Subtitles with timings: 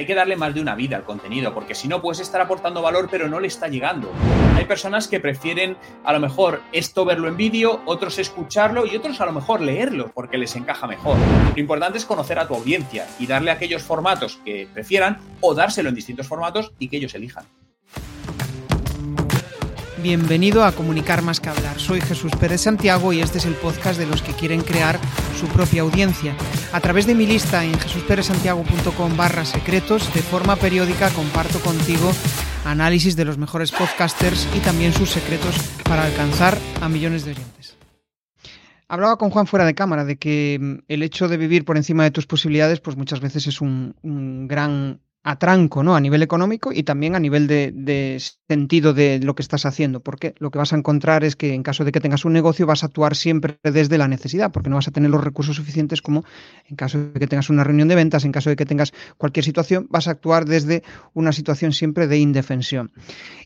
[0.00, 2.80] Hay que darle más de una vida al contenido, porque si no puedes estar aportando
[2.80, 4.12] valor, pero no le está llegando.
[4.54, 9.20] Hay personas que prefieren a lo mejor esto verlo en vídeo, otros escucharlo y otros
[9.20, 11.16] a lo mejor leerlo, porque les encaja mejor.
[11.52, 15.88] Lo importante es conocer a tu audiencia y darle aquellos formatos que prefieran o dárselo
[15.88, 17.46] en distintos formatos y que ellos elijan.
[20.00, 21.80] Bienvenido a Comunicar más que hablar.
[21.80, 25.00] Soy Jesús Pérez Santiago y este es el podcast de los que quieren crear
[25.38, 26.34] su propia audiencia.
[26.72, 32.10] A través de mi lista en jesusperezsantiago.com barra secretos, de forma periódica comparto contigo
[32.64, 37.76] análisis de los mejores podcasters y también sus secretos para alcanzar a millones de oyentes.
[38.88, 42.02] Hablaba con Juan fuera de cámara de que mm, el hecho de vivir por encima
[42.02, 45.96] de tus posibilidades, pues muchas veces es un gran atranco, ¿no?
[45.96, 50.34] A nivel económico y también a nivel de, sentido de lo que estás haciendo, porque
[50.38, 52.82] lo que vas a encontrar es que en caso de que tengas un negocio vas
[52.82, 56.24] a actuar siempre desde la necesidad, porque no vas a tener los recursos suficientes como
[56.66, 59.44] en caso de que tengas una reunión de ventas, en caso de que tengas cualquier
[59.44, 60.82] situación, vas a actuar desde
[61.14, 62.92] una situación siempre de indefensión.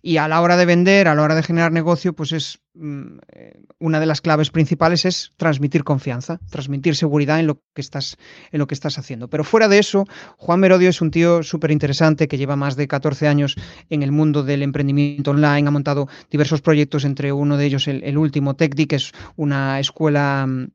[0.03, 4.01] Y a la hora de vender, a la hora de generar negocio, pues es una
[4.01, 8.17] de las claves principales es transmitir confianza, transmitir seguridad en lo que estás,
[8.51, 9.29] en lo que estás haciendo.
[9.29, 10.07] Pero fuera de eso,
[10.39, 13.57] Juan Merodio es un tío súper interesante que lleva más de 14 años
[13.91, 18.17] en el mundo del emprendimiento online, ha montado diversos proyectos, entre uno de ellos el,
[18.17, 20.69] último TechDi, que es una escuela mm,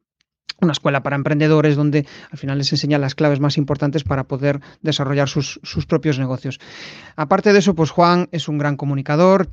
[0.59, 4.59] una escuela para emprendedores donde al final les enseña las claves más importantes para poder
[4.82, 6.59] desarrollar sus, sus, propios negocios.
[7.16, 9.50] Aparte de eso, pues Juan es un gran comunicador,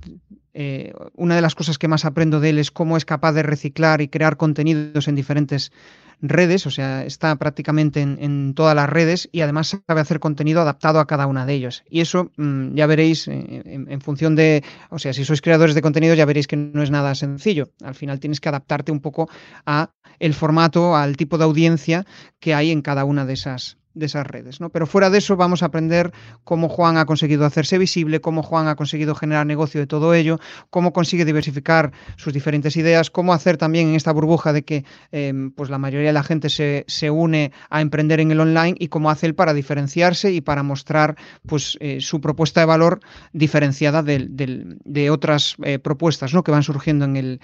[0.55, 3.43] eh, una de las cosas que más aprendo de él es cómo es capaz de
[3.43, 5.73] reciclar y crear contenidos en diferentes
[6.21, 11.01] redes, o sea, está prácticamente en, todas las redes y además sabe hacer contenido adaptado
[11.01, 11.83] a cada una de ellos.
[11.91, 15.83] Y eso mm, ya veréis eh, en, función de, o sea, si sois creadores de
[15.83, 17.71] contenido ya veréis que no es nada sencillo.
[17.83, 19.29] Al final tienes que adaptarte un poco
[19.67, 22.07] a el formato, al tipo de audiencia
[22.39, 24.61] que hay en cada una de esas de esas redes.
[24.61, 24.71] ¿no?
[24.71, 26.13] Pero fuera de eso vamos a aprender
[26.45, 30.39] cómo Juan ha conseguido hacerse visible, cómo Juan ha conseguido generar negocio de todo ello,
[30.71, 35.51] cómo consigue diversificar sus diferentes ideas, cómo hacer también en esta burbuja de que em,
[35.51, 38.89] pues la mayoría de la gente se, se, une a emprender en el online y
[38.89, 41.17] cómo hace él para diferenciarse y para mostrar
[41.47, 43.01] pues, eh, su propuesta de valor
[43.33, 46.43] diferenciada de, de otras eh, propuestas ¿no?
[46.43, 47.41] que van surgiendo en el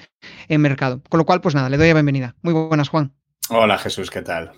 [0.58, 1.02] mercado.
[1.08, 2.34] Con lo cual, pues nada, le doy la bienvenida.
[2.42, 3.12] Muy buenas, Juan.
[3.52, 4.52] Hola Jesús, ¿qué tal?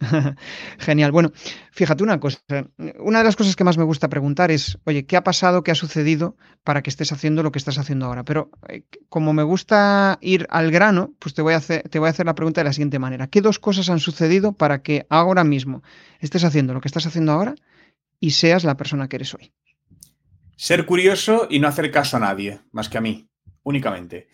[0.78, 1.12] Genial.
[1.12, 1.32] Bueno,
[1.72, 2.38] fíjate una cosa.
[3.00, 5.70] Una de las cosas que más me gusta preguntar es, oye, ¿qué ha pasado, qué
[5.70, 8.24] ha sucedido para que estés haciendo lo que estás haciendo ahora?
[8.24, 12.08] Pero eh, como me gusta ir al grano, pues te voy, a hacer, te voy
[12.08, 13.26] a hacer la pregunta de la siguiente manera.
[13.26, 15.82] ¿Qué dos cosas han sucedido para que ahora mismo
[16.20, 17.54] estés haciendo lo que estás haciendo ahora
[18.20, 19.52] y seas la persona que eres hoy?
[20.56, 23.28] Ser curioso y no hacer caso a nadie, más que a mí,
[23.62, 24.28] únicamente.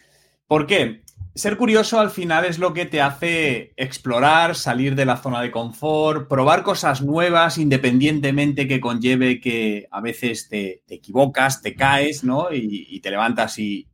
[0.47, 1.03] ¿Por qué?
[1.34, 5.50] Ser curioso al final es lo que te hace explorar, salir de la zona de
[5.50, 12.49] confort, probar cosas nuevas independientemente que conlleve que a veces te, equivocas, te caes, ¿no?
[12.53, 13.89] Y, te levantas y,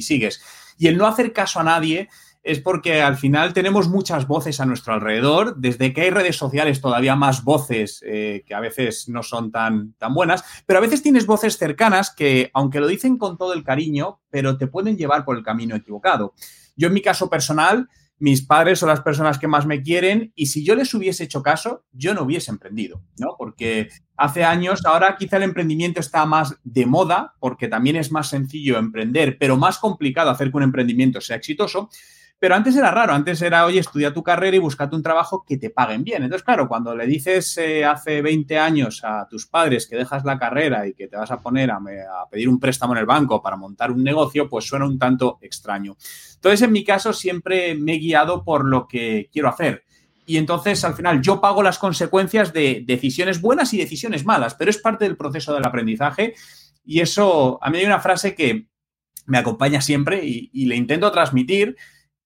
[0.00, 0.42] sigues.
[0.76, 2.08] Y el no hacer caso a nadie
[2.42, 6.80] es porque al final tenemos muchas voces a nuestro alrededor, desde que hay redes sociales
[6.80, 11.04] todavía más voces eh, que a veces no son tan, tan buenas, pero a veces
[11.04, 15.24] tienes voces cercanas que, aunque lo dicen con todo el cariño, pero te pueden llevar
[15.24, 16.34] por el camino equivocado.
[16.76, 17.88] Yo en mi caso personal,
[18.18, 21.42] mis padres son las personas que más me quieren y si yo les hubiese hecho
[21.42, 23.34] caso, yo no hubiese emprendido, ¿no?
[23.36, 28.28] Porque hace años, ahora quizá el emprendimiento está más de moda porque también es más
[28.28, 31.90] sencillo emprender, pero más complicado hacer que un emprendimiento sea exitoso.
[32.42, 35.58] Pero antes era raro, antes era, oye, estudia tu carrera y búscate un trabajo que
[35.58, 36.24] te paguen bien.
[36.24, 40.40] Entonces, claro, cuando le dices eh, hace 20 años a tus padres que dejas la
[40.40, 41.78] carrera y que te vas a poner a,
[42.28, 45.96] pedir un préstamo en el banco para montar un negocio, pues suena un tanto extraño.
[46.34, 49.84] Entonces, en mi caso, siempre me he guiado por lo que quiero hacer.
[50.26, 54.72] Y entonces, al final, yo pago las consecuencias de decisiones buenas y decisiones malas, pero
[54.72, 56.34] es parte del proceso del aprendizaje.
[56.84, 58.66] Y eso, a mí hay una frase que
[59.26, 61.76] me acompaña siempre y le intento transmitir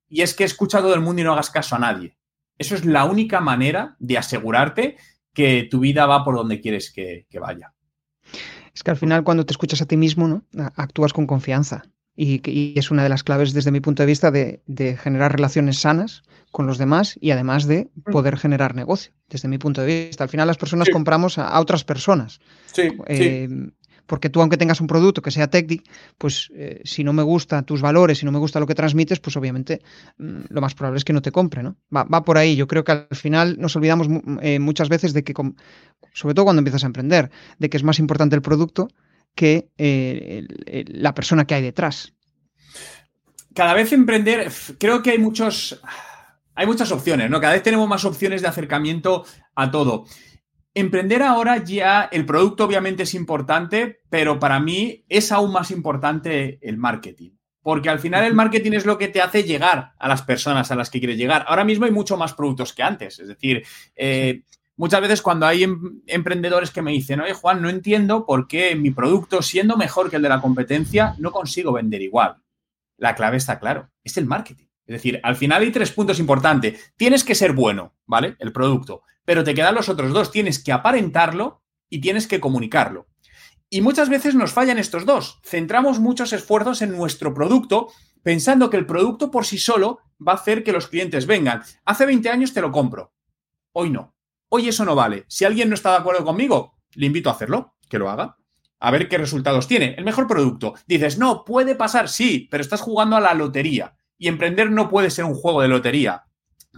[0.08, 2.16] y es que escucha a todo el mundo y no hagas caso a nadie.
[2.58, 4.96] Eso es la única manera de asegurarte
[5.32, 7.74] que tu vida va por donde quieres que, vaya.
[8.74, 10.44] Es que al final cuando te escuchas a ti mismo, ¿no?
[10.76, 11.84] actúas con confianza.
[12.18, 14.62] Y, es una de las claves desde mi punto de vista de,
[15.02, 18.10] generar relaciones sanas con los demás y además de mm.
[18.10, 20.24] poder generar negocio, desde mi punto de vista.
[20.24, 22.40] Al final las personas compramos a, otras personas.
[22.72, 23.48] Sí, eh,
[24.06, 25.82] porque tú aunque tengas un producto que sea TechDi,
[26.18, 29.20] pues eh, si no me gustan tus valores, si no me gusta lo que transmites,
[29.20, 29.82] pues obviamente
[30.18, 31.76] mm, lo más probable es que no te compre, ¿no?
[31.94, 32.56] Va, va por ahí.
[32.56, 34.08] Yo creo que al final nos olvidamos
[34.42, 35.34] eh, muchas veces de que,
[36.12, 38.88] sobre todo cuando empiezas a emprender, de que es más importante el producto
[39.34, 40.46] que eh,
[40.88, 42.14] la persona que hay detrás.
[43.54, 45.80] Cada vez emprender, creo que hay muchos,
[46.54, 47.40] hay muchas opciones, ¿no?
[47.40, 49.24] Cada vez tenemos más opciones de acercamiento
[49.54, 50.06] a todo.
[50.76, 56.58] Emprender ahora ya, el producto obviamente es importante, pero para mí es aún más importante
[56.60, 57.30] el marketing.
[57.62, 60.76] Porque al final el marketing es lo que te hace llegar a las personas a
[60.76, 61.46] las que quieres llegar.
[61.48, 63.18] Ahora mismo hay mucho más productos que antes.
[63.18, 63.64] Es decir,
[63.96, 64.42] eh,
[64.76, 68.76] muchas veces cuando hay em, emprendedores que me dicen, oye Juan, no entiendo por qué
[68.76, 72.36] mi producto, siendo mejor que el de la competencia, no consigo vender igual.
[72.98, 74.66] La clave está claro, es el marketing.
[74.86, 76.92] Es decir, al final hay tres puntos importantes.
[76.96, 78.36] Tienes que ser bueno, ¿vale?
[78.38, 80.30] El producto, pero te quedan los otros dos.
[80.30, 83.08] Tienes que aparentarlo y tienes que comunicarlo.
[83.68, 85.40] Y muchas veces nos fallan estos dos.
[85.44, 87.88] Centramos muchos esfuerzos en nuestro producto
[88.22, 91.62] pensando que el producto por sí solo va a hacer que los clientes vengan.
[91.84, 93.12] Hace 20 años te lo compro.
[93.72, 94.14] Hoy no.
[94.48, 95.24] Hoy eso no vale.
[95.28, 98.36] Si alguien no está de acuerdo conmigo, le invito a hacerlo, que lo haga.
[98.78, 99.94] A ver qué resultados tiene.
[99.98, 100.74] El mejor producto.
[100.86, 103.96] Dices, no, puede pasar, sí, pero estás jugando a la lotería.
[104.16, 106.25] Y emprender no puede ser un juego de lotería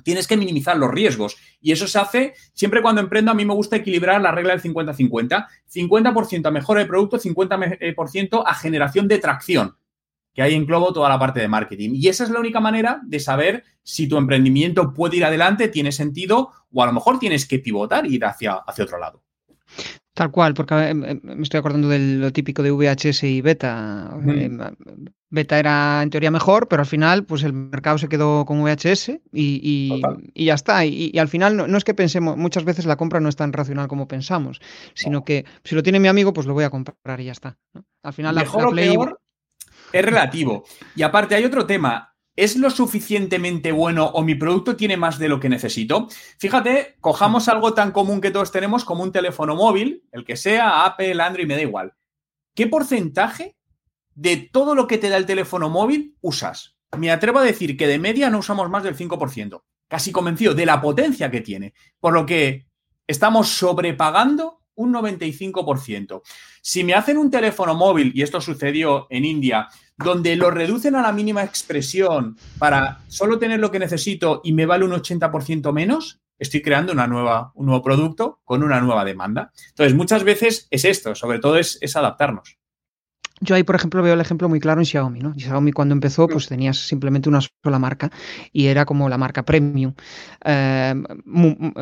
[0.02, 1.36] tienes que minimizar los riesgos.
[1.60, 3.30] Y eso se hace siempre cuando emprendo.
[3.30, 5.46] A mí me gusta equilibrar la regla del 50-50.
[5.72, 9.76] 50%, a mejora de producto, 50% a generación de tracción,
[10.34, 11.90] que hay en Globo toda la parte de marketing.
[11.94, 15.92] Y esa es la única manera de saber si tu emprendimiento puede ir adelante, tiene
[15.92, 19.22] sentido, o a lo mejor tienes que pivotar e ir hacia, hacia otro lado.
[20.18, 24.10] Tal cual, porque eh, me estoy acordando de lo típico de VHS y beta.
[24.26, 24.50] Eh,
[25.30, 29.12] beta era en teoría mejor, pero al final, pues el mercado se quedó con VHS
[29.32, 30.02] y,
[30.34, 30.84] ya está.
[30.84, 33.86] Y, al final no, es que pensemos, muchas veces la compra no es tan racional
[33.86, 34.60] como pensamos,
[34.92, 37.56] sino que si lo tiene mi amigo, pues lo voy a comprar y ya está.
[38.02, 39.20] Al final mejor la, o peor
[39.92, 40.64] es relativo.
[40.96, 42.12] Y aparte hay otro tema.
[42.38, 46.06] ¿Es lo suficientemente bueno o mi producto tiene más de lo que necesito?
[46.38, 50.84] Fíjate, cojamos algo tan común que todos tenemos como un teléfono móvil, el que sea,
[50.84, 51.94] Apple, Android, me da igual.
[52.54, 53.56] ¿Qué porcentaje
[54.14, 56.76] de todo lo que te da el teléfono móvil usas?
[56.96, 59.64] Me atrevo a decir que de media no usamos más del 5%.
[59.88, 61.74] Casi convencido de la potencia que tiene.
[61.98, 62.68] Por lo que
[63.08, 66.22] estamos sobrepagando un 95%.
[66.62, 69.66] Si me hacen un teléfono móvil, y esto sucedió en India,
[69.98, 74.66] donde lo reducen a la mínima expresión para solo tener lo que necesito y me
[74.66, 79.52] vale un 80% menos, estoy creando una nueva, un nuevo producto con una nueva demanda.
[79.70, 82.57] Entonces, muchas veces es esto, sobre todo es, es adaptarnos.
[83.40, 85.34] Yo ahí, por ejemplo, veo el ejemplo muy claro en Xiaomi, ¿no?
[85.34, 86.48] Xiaomi cuando empezó, pues mm.
[86.48, 88.10] tenías simplemente una sola marca
[88.52, 89.94] y era como la marca premium.
[90.44, 90.94] Eh,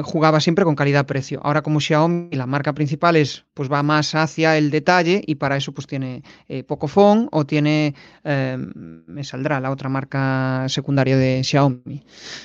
[0.02, 1.40] jugaba siempre con calidad-precio.
[1.42, 5.56] Ahora como Xiaomi, la marca principal es, pues va más hacia el detalle y para
[5.56, 7.94] eso pues tiene eh, Pocophone o tiene,
[8.24, 8.56] eh,
[9.06, 12.04] me saldrá la otra marca secundaria de Xiaomi.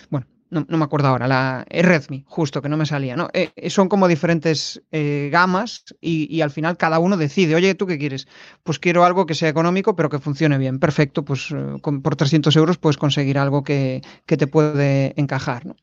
[0.10, 3.30] Bueno, no, me acuerdo ahora, la Redmi, justo que no me salía, ¿no?
[3.34, 7.88] Eh, eh, son como diferentes eh, gamas y, al final cada uno decide, oye, ¿tú
[7.88, 8.28] qué quieres?
[8.64, 10.80] Pues quiero algo que sea económico pero que funcione bien.
[10.80, 15.76] Perfecto, pues por 300 euros puedes conseguir algo que, te puede encajar, ¿no?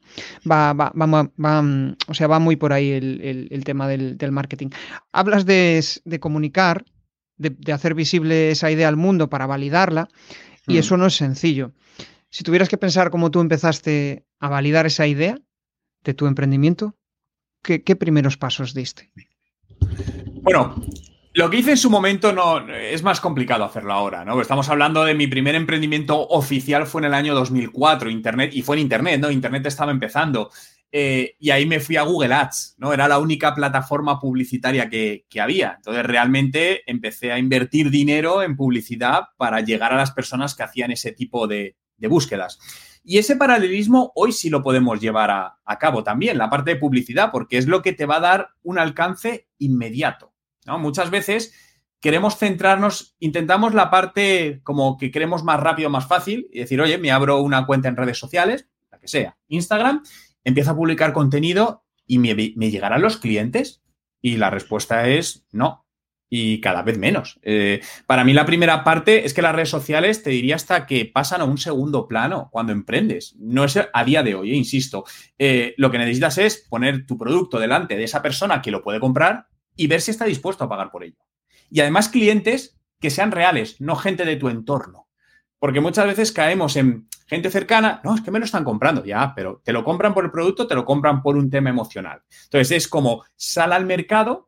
[0.50, 1.64] Va, va, va,
[2.06, 4.68] o sea, va muy por ahí el, tema del, marketing.
[5.12, 5.82] Hablas de,
[6.20, 6.84] comunicar,
[7.38, 10.08] de, hacer visible esa idea al mundo para validarla
[10.66, 10.78] y mm.
[10.78, 11.72] eso no es sencillo.
[12.30, 15.38] Si tuvieras que pensar cómo tú empezaste a validar esa idea
[16.04, 16.96] de tu emprendimiento,
[17.62, 19.10] ¿qué, primeros pasos diste?
[20.42, 20.74] Bueno,
[21.34, 24.40] lo que hice en su momento no es más complicado hacerlo ahora, ¿no?
[24.40, 28.76] Estamos hablando de mi primer emprendimiento oficial fue en el año 2004, Internet, y fue
[28.76, 29.30] en Internet, ¿no?
[29.30, 30.50] Internet estaba empezando.
[30.90, 32.92] Eh, y ahí me fui a Google Ads, ¿no?
[32.92, 35.74] Era la única plataforma publicitaria que, que, había.
[35.76, 40.90] Entonces, realmente empecé a invertir dinero en publicidad para llegar a las personas que hacían
[40.90, 42.58] ese tipo de, de búsquedas.
[43.04, 47.30] Y ese paralelismo hoy sí lo podemos llevar a, cabo también, la parte de publicidad,
[47.30, 50.32] porque es lo que te va a dar un alcance inmediato.
[50.66, 51.54] Muchas veces
[52.00, 56.98] queremos centrarnos, intentamos la parte como que queremos más rápido, más fácil, y decir, oye,
[56.98, 60.02] me abro una cuenta en redes sociales, la que sea, Instagram,
[60.44, 63.82] empiezo a publicar contenido y me, me llegarán los clientes.
[64.20, 65.87] Y la respuesta es no,
[66.30, 67.38] y cada vez menos.
[67.42, 71.06] Eh, para mí la primera parte es que las redes sociales te diría hasta que
[71.06, 73.34] pasan a un segundo plano cuando emprendes.
[73.38, 75.04] No es a día de hoy, eh, insisto.
[75.38, 79.00] Eh, lo que necesitas es poner tu producto delante de esa persona que lo puede
[79.00, 81.18] comprar y ver si está dispuesto a pagar por ello.
[81.70, 85.08] Y además clientes que sean reales, no gente de tu entorno.
[85.58, 89.34] Porque muchas veces caemos en gente cercana, no, es que me lo están comprando, ya,
[89.34, 92.22] pero te lo compran por el producto, te lo compran por un tema emocional.
[92.44, 94.47] Entonces es como sal al mercado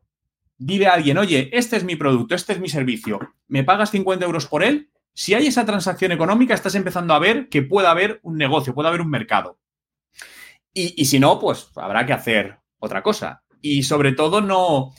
[0.63, 4.23] dile a alguien, oye, este es mi producto, este es mi servicio, ¿me pagas 50
[4.23, 4.91] euros por él?
[5.13, 8.87] Si hay esa transacción económica, estás empezando a ver que puede haber un negocio, puede
[8.87, 9.59] haber un mercado.
[10.73, 13.43] Y, si no, pues habrá que hacer otra cosa.
[13.59, 14.93] Y sobre todo, no.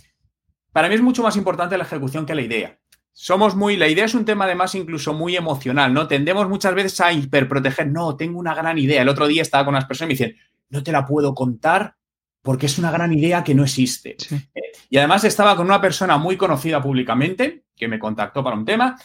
[0.70, 2.78] Para mí es mucho más importante la ejecución que la idea.
[3.12, 3.78] Somos muy.
[3.78, 6.08] La idea es un tema, además, incluso muy emocional, ¿no?
[6.08, 7.86] Tendemos muchas veces a hiperproteger.
[7.86, 9.00] No, tengo una gran idea.
[9.00, 10.36] El otro día estaba con unas personas y me dicen,
[10.68, 11.96] no te la puedo contar
[12.42, 14.16] porque es una gran idea que no existe.
[14.54, 18.64] Eh, y además estaba con una persona muy conocida públicamente que me contactó para un
[18.64, 18.98] tema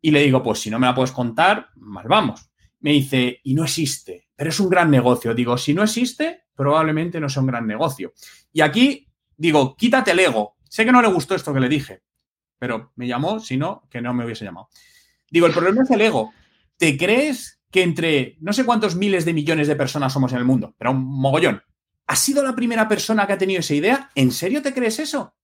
[0.00, 2.50] y le digo, pues si no me la puedes contar, mal vamos.
[2.80, 5.32] Me dice, y no existe, pero es un gran negocio.
[5.32, 8.12] Digo, si no existe, probablemente no sea un gran negocio.
[8.52, 10.56] Y aquí digo, quítate el ego.
[10.68, 12.02] Sé que no le gustó esto que le dije,
[12.58, 14.68] pero me llamó, si no, que no me hubiese llamado.
[15.30, 16.32] Digo, el problema es el ego.
[16.76, 20.44] ¿Te crees que entre no sé cuántos miles de millones de personas somos en el
[20.44, 21.62] mundo, pero un mogollón,
[22.06, 24.10] ¿has sido la primera persona que ha tenido esa idea?
[24.14, 25.34] ¿En serio te crees eso?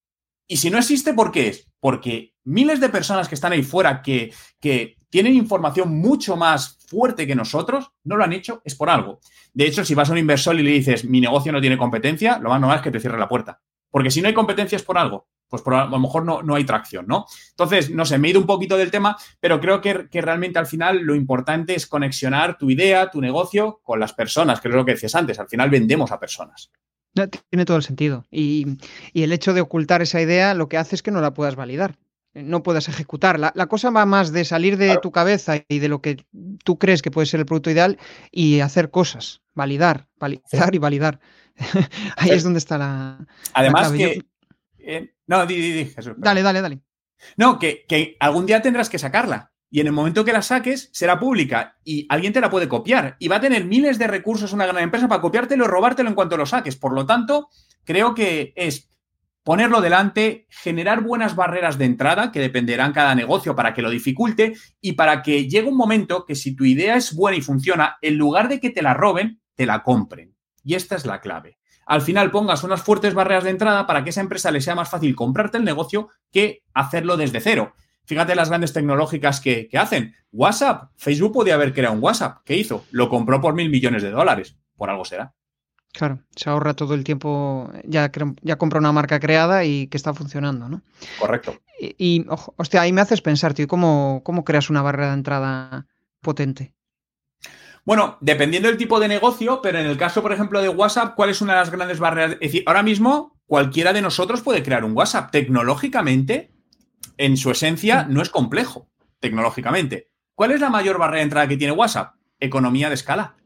[0.46, 1.68] Y si no existe, ¿por qué es?
[1.80, 7.26] Porque miles de personas que están ahí fuera que, que tienen información mucho más fuerte
[7.26, 9.20] que nosotros, no lo han hecho, es por algo.
[9.52, 12.38] De hecho, si vas a un inversor y le dices, mi negocio no tiene competencia,
[12.38, 13.60] lo más normal es que te cierre la puerta.
[13.90, 16.64] Porque si no hay competencia es por algo pues a lo mejor no, no, hay
[16.64, 17.26] tracción, ¿no?
[17.50, 20.66] Entonces, no sé, me he ido un poquito del tema, pero creo que, realmente al
[20.66, 24.84] final lo importante es conexionar tu idea, tu negocio con las personas, que es lo
[24.84, 26.70] que decías antes, al final vendemos a personas.
[27.50, 28.26] tiene todo el sentido.
[28.30, 28.78] Y,
[29.14, 31.96] el hecho de ocultar esa idea lo que hace es que no la puedas validar,
[32.34, 33.52] no puedas ejecutarla.
[33.54, 36.26] La, cosa va más de salir de tu cabeza y de lo que
[36.62, 37.98] tú crees que puede ser el producto ideal
[38.30, 41.20] y hacer cosas, validar, validar y validar.
[42.16, 43.26] Ahí es donde está la...
[43.54, 44.22] Además que...
[44.78, 46.14] Eh, no, di, di, Jesús.
[46.16, 46.80] Dale, dale, dale.
[47.36, 49.52] No, que, que algún día tendrás que sacarla.
[49.70, 53.16] Y en el momento que la saques, será pública y alguien te la puede copiar.
[53.18, 56.14] Y va a tener miles de recursos una gran empresa para copiártelo y robártelo en
[56.14, 56.76] cuanto lo saques.
[56.76, 57.50] Por lo tanto,
[57.84, 58.88] creo que es
[59.42, 64.54] ponerlo delante, generar buenas barreras de entrada que dependerán cada negocio para que lo dificulte
[64.80, 68.16] y para que llegue un momento que si tu idea es buena y funciona, en
[68.16, 70.37] lugar de que te la roben, te la compren.
[70.68, 71.58] Y esta es la clave
[71.88, 74.90] al final pongas unas fuertes barreras de entrada para que esa empresa le sea más
[74.90, 77.72] fácil comprarte el negocio que hacerlo desde cero.
[78.04, 80.14] Fíjate las grandes tecnológicas que, hacen.
[80.30, 82.42] WhatsApp, Facebook podía haber creado un WhatsApp.
[82.44, 82.84] ¿Qué hizo?
[82.90, 84.54] Lo compró por mil millones de dólares.
[84.76, 85.34] Por algo será.
[85.92, 88.10] Claro, se ahorra todo el tiempo, ya,
[88.42, 90.82] ya compra una marca creada y que está funcionando, ¿no?
[91.18, 91.58] Correcto.
[91.80, 95.86] Y, hostia, ahí me haces pensar, tío, ¿cómo, ¿cómo creas una barrera de entrada
[96.20, 96.74] potente?
[97.88, 101.30] Bueno, dependiendo del tipo de negocio, pero en el caso, por ejemplo, de WhatsApp, ¿cuál
[101.30, 102.32] es una de las grandes barreras?
[102.32, 105.30] Es decir, ahora mismo cualquiera de nosotros puede crear un WhatsApp.
[105.30, 106.52] Tecnológicamente,
[107.16, 108.90] en su esencia, no es complejo,
[109.20, 110.10] tecnológicamente.
[110.34, 112.16] ¿Cuál es la mayor barrera de entrada que tiene WhatsApp?
[112.40, 113.36] Economía de escala.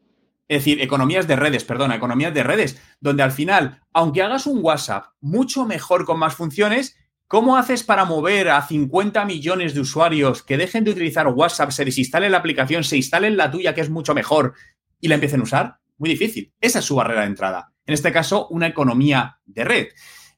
[0.48, 4.58] Es decir, economías de redes, perdona, economías de redes, donde al final, aunque hagas un
[4.60, 6.96] WhatsApp mucho mejor con más funciones,
[7.32, 11.86] ¿Cómo haces para mover a 50 millones de usuarios que dejen de utilizar WhatsApp, se
[11.86, 14.52] desinstalen la aplicación, se instalen la tuya, que es mucho mejor,
[15.00, 15.76] y la empiecen a usar?
[15.96, 16.52] Muy difícil.
[16.60, 17.72] Esa es su barrera de entrada.
[17.86, 19.86] En este caso, una economía de red.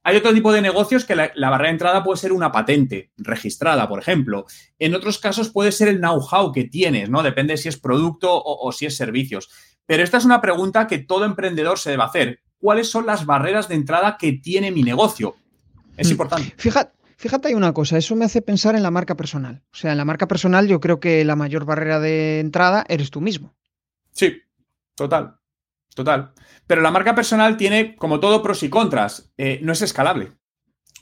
[0.05, 3.89] Hay otro tipo de negocios que la, barrera de entrada puede ser una patente registrada,
[3.89, 4.47] por ejemplo.
[4.79, 7.25] En otros casos puede ser el know-how que tienes, ¿no?
[7.25, 9.51] Depende si es producto o, o si es servicios.
[9.85, 12.41] Pero esta es una pregunta que todo emprendedor se debe hacer.
[12.57, 15.35] ¿Cuáles son las barreras de entrada que tiene mi negocio?
[15.97, 16.11] Es mm.
[16.11, 16.55] importante.
[16.57, 19.63] Fíjate, fíjate, hay una cosa, eso me hace pensar en la marca personal.
[19.73, 23.11] O sea, en la marca personal yo creo que la mayor barrera de entrada eres
[23.11, 23.55] tú mismo.
[24.13, 24.41] Sí,
[24.95, 25.37] total,
[25.95, 26.33] total.
[26.67, 29.33] Pero la marca personal tiene, como todo, pros y contras.
[29.37, 30.33] Eh, no es escalable.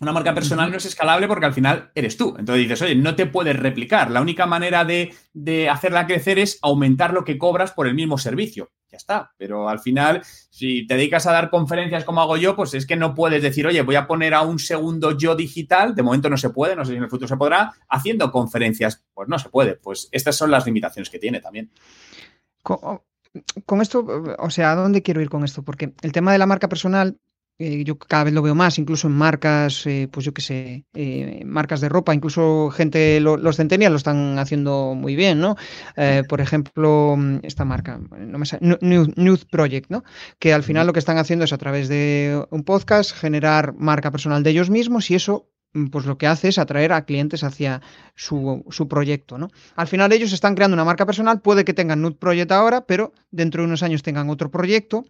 [0.00, 2.34] Una marca personal no es escalable porque al final eres tú.
[2.36, 4.10] Entonces dices, oye, no te puedes replicar.
[4.10, 8.18] La única manera de, de hacerla crecer es aumentar lo que cobras por el mismo
[8.18, 9.32] servicio ya está.
[9.38, 12.94] Pero al final, si te dedicas a dar conferencias como hago yo, pues es que
[12.94, 16.36] no puedes decir, oye, voy a poner a un segundo yo digital, de momento no
[16.36, 19.02] se puede, no sé si en el futuro se podrá, haciendo conferencias.
[19.14, 19.76] Pues no se puede.
[19.76, 21.72] Pues estas son las limitaciones que tiene también.
[22.62, 24.06] Con, esto,
[24.38, 25.62] o sea, ¿a dónde quiero ir con esto?
[25.62, 27.18] Porque el tema de la marca personal
[27.62, 30.84] eh, yo cada vez lo veo más, incluso en marcas, eh, pues yo qué sé,
[30.94, 35.56] eh, marcas de ropa, incluso gente, los centenias lo están haciendo muy bien, ¿no?
[36.28, 38.46] por ejemplo, esta marca, no me
[38.90, 40.02] News Project, ¿no?
[40.40, 44.10] Que al final lo que están haciendo es a través de un podcast generar marca
[44.10, 47.44] personal de ellos mismos y eso mm, pues lo que hace es atraer a clientes
[47.44, 47.80] hacia
[48.16, 49.48] su, su, proyecto, ¿no?
[49.76, 53.12] Al final ellos están creando una marca personal, puede que tengan Nude Project ahora, pero
[53.30, 55.04] dentro de unos años tengan otro proyecto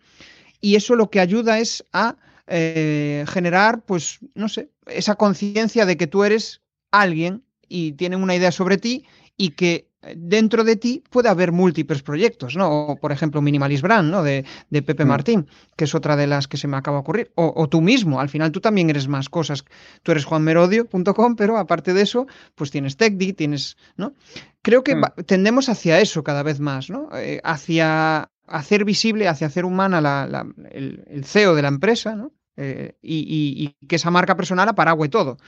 [0.62, 5.96] y eso lo que ayuda es a eh, generar, pues, no sé, esa conciencia de
[5.96, 9.06] que tú eres alguien y tienen una idea sobre ti
[9.36, 12.98] y que dentro de ti puede haber múltiples proyectos, ¿no?
[13.00, 14.22] por ejemplo, Minimalist Brand, ¿no?
[14.22, 15.08] De, Pepe mm.
[15.08, 15.46] Martín,
[15.76, 17.32] que es otra de las que se me acaba de ocurrir.
[17.36, 19.64] O, tú mismo, al final tú también eres más cosas.
[20.02, 24.14] Tú eres juanmerodio.com, pero aparte de eso, pues tienes TechDi, tienes, ¿no?
[24.62, 25.04] Creo que mm.
[25.26, 27.08] tendemos hacia eso cada vez más, ¿no?
[27.14, 32.32] Eh, hacia hacer visible, hacia hacer humana el, CEO de la empresa, ¿no?
[32.56, 35.38] Eh, y, que esa marca personal aparague todo.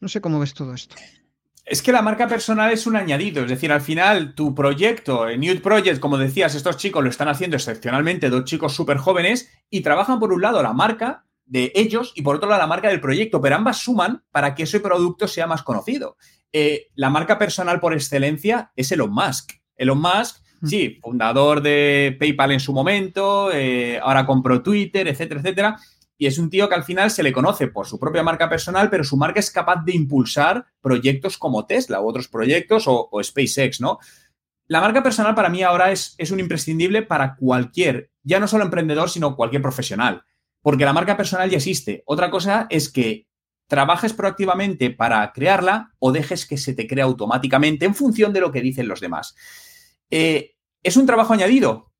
[0.00, 0.94] No sé cómo ves todo esto.
[1.64, 5.40] Es que la marca personal es un añadido, es decir, al final tu proyecto, el
[5.40, 9.80] New Project, como decías, estos chicos lo están haciendo excepcionalmente, dos chicos súper jóvenes, y
[9.80, 13.00] trabajan por un lado la marca de ellos y por otro lado la marca del
[13.00, 16.18] proyecto, pero ambas suman para que ese producto sea más conocido.
[16.52, 19.52] Eh, la marca personal por excelencia es Elon Musk.
[19.76, 20.43] Elon Musk.
[20.62, 25.76] Sí, fundador de PayPal en su momento, eh, ahora compró Twitter, etcétera, etcétera
[26.16, 28.88] y es un tío que al final se le conoce por su propia marca personal,
[28.88, 33.80] pero su marca es capaz de impulsar proyectos como Tesla u otros proyectos o, SpaceX,
[33.80, 33.98] ¿no?
[34.66, 38.64] La marca personal para mí ahora es, es un imprescindible para cualquier, ya no solo
[38.64, 40.24] emprendedor, sino cualquier profesional,
[40.62, 42.02] porque la marca personal ya existe.
[42.06, 43.26] Otra cosa es que
[43.66, 48.52] trabajes proactivamente para crearla o dejes que se te crea automáticamente en función de lo
[48.52, 49.34] que dicen los demás.
[50.16, 50.54] Eh,
[50.84, 51.90] ¿Es un trabajo añadido?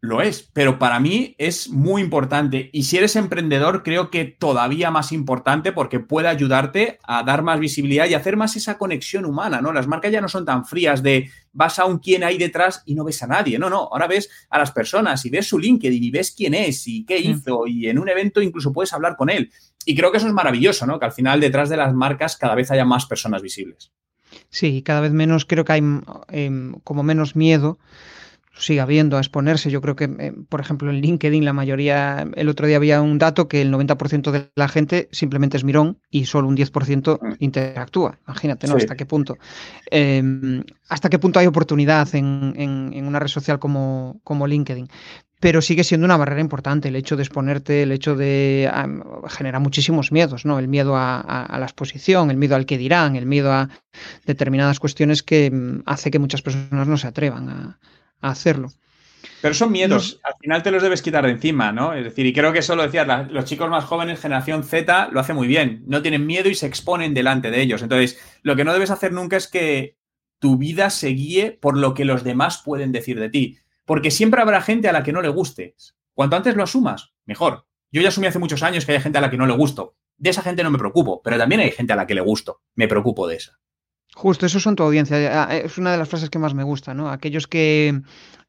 [0.00, 2.70] Lo es, pero para mí es muy importante.
[2.72, 7.58] Y si eres emprendedor, creo que todavía más importante porque puede ayudarte a dar más
[7.58, 9.72] visibilidad y hacer más esa conexión humana, ¿no?
[9.72, 12.94] Las marcas ya no son tan frías de vas a un quién hay detrás y
[12.94, 13.58] no ves a nadie.
[13.58, 16.86] No, no, ahora ves a las personas y ves su LinkedIn y ves quién es
[16.86, 19.50] y qué hizo y en un evento incluso puedes hablar con él.
[19.84, 21.00] Y creo que eso es maravilloso, ¿no?
[21.00, 23.90] Que al final detrás de las marcas cada vez haya más personas visibles.
[24.50, 25.82] Sí, cada vez menos, creo que hay
[26.28, 27.78] em, como menos miedo
[28.56, 29.70] sigue habiendo a exponerse.
[29.70, 33.18] Yo creo que, eh, por ejemplo, en LinkedIn la mayoría, el otro día había un
[33.18, 37.32] dato que el 90% de la gente simplemente es mirón y solo un 10% mm.
[37.40, 38.18] interactúa.
[38.26, 38.76] Imagínate, ¿no?
[38.76, 39.38] ¿Hasta qué punto?
[39.90, 44.88] Em, ¿Hasta qué punto hay oportunidad en, una red social como, como LinkedIn?
[45.44, 48.66] Pero sigue siendo una barrera importante el hecho de exponerte, el hecho de
[49.28, 50.58] generar muchísimos miedos, ¿no?
[50.58, 53.68] El miedo a, la exposición, el miedo al que dirán, el miedo a
[54.24, 57.78] determinadas cuestiones que mm, hace que muchas personas no se atrevan a,
[58.22, 58.72] hacerlo.
[59.42, 61.92] Pero son miedos, al final te los debes quitar de encima, ¿no?
[61.92, 65.20] Es decir, y creo que eso lo decías, los chicos más jóvenes, generación Z, lo
[65.20, 65.82] hace muy bien.
[65.86, 67.82] No tienen miedo y se exponen delante de ellos.
[67.82, 69.98] Entonces, lo que no debes hacer nunca es que
[70.38, 73.58] tu vida se guíe por lo que los demás pueden decir de ti.
[73.84, 75.74] Porque siempre habrá gente a la que no le guste.
[76.14, 77.66] Cuanto antes lo asumas, mejor.
[77.90, 79.96] Yo ya asumí hace muchos años que hay gente a la que no le gusto.
[80.16, 82.60] De esa gente no me preocupo, pero también hay gente a la que le gusto.
[82.74, 83.58] Me preocupo de esa.
[84.14, 85.44] Justo, eso son tu audiencia.
[85.56, 87.10] Es una de las frases que más me gusta, ¿no?
[87.10, 88.00] Aquellos que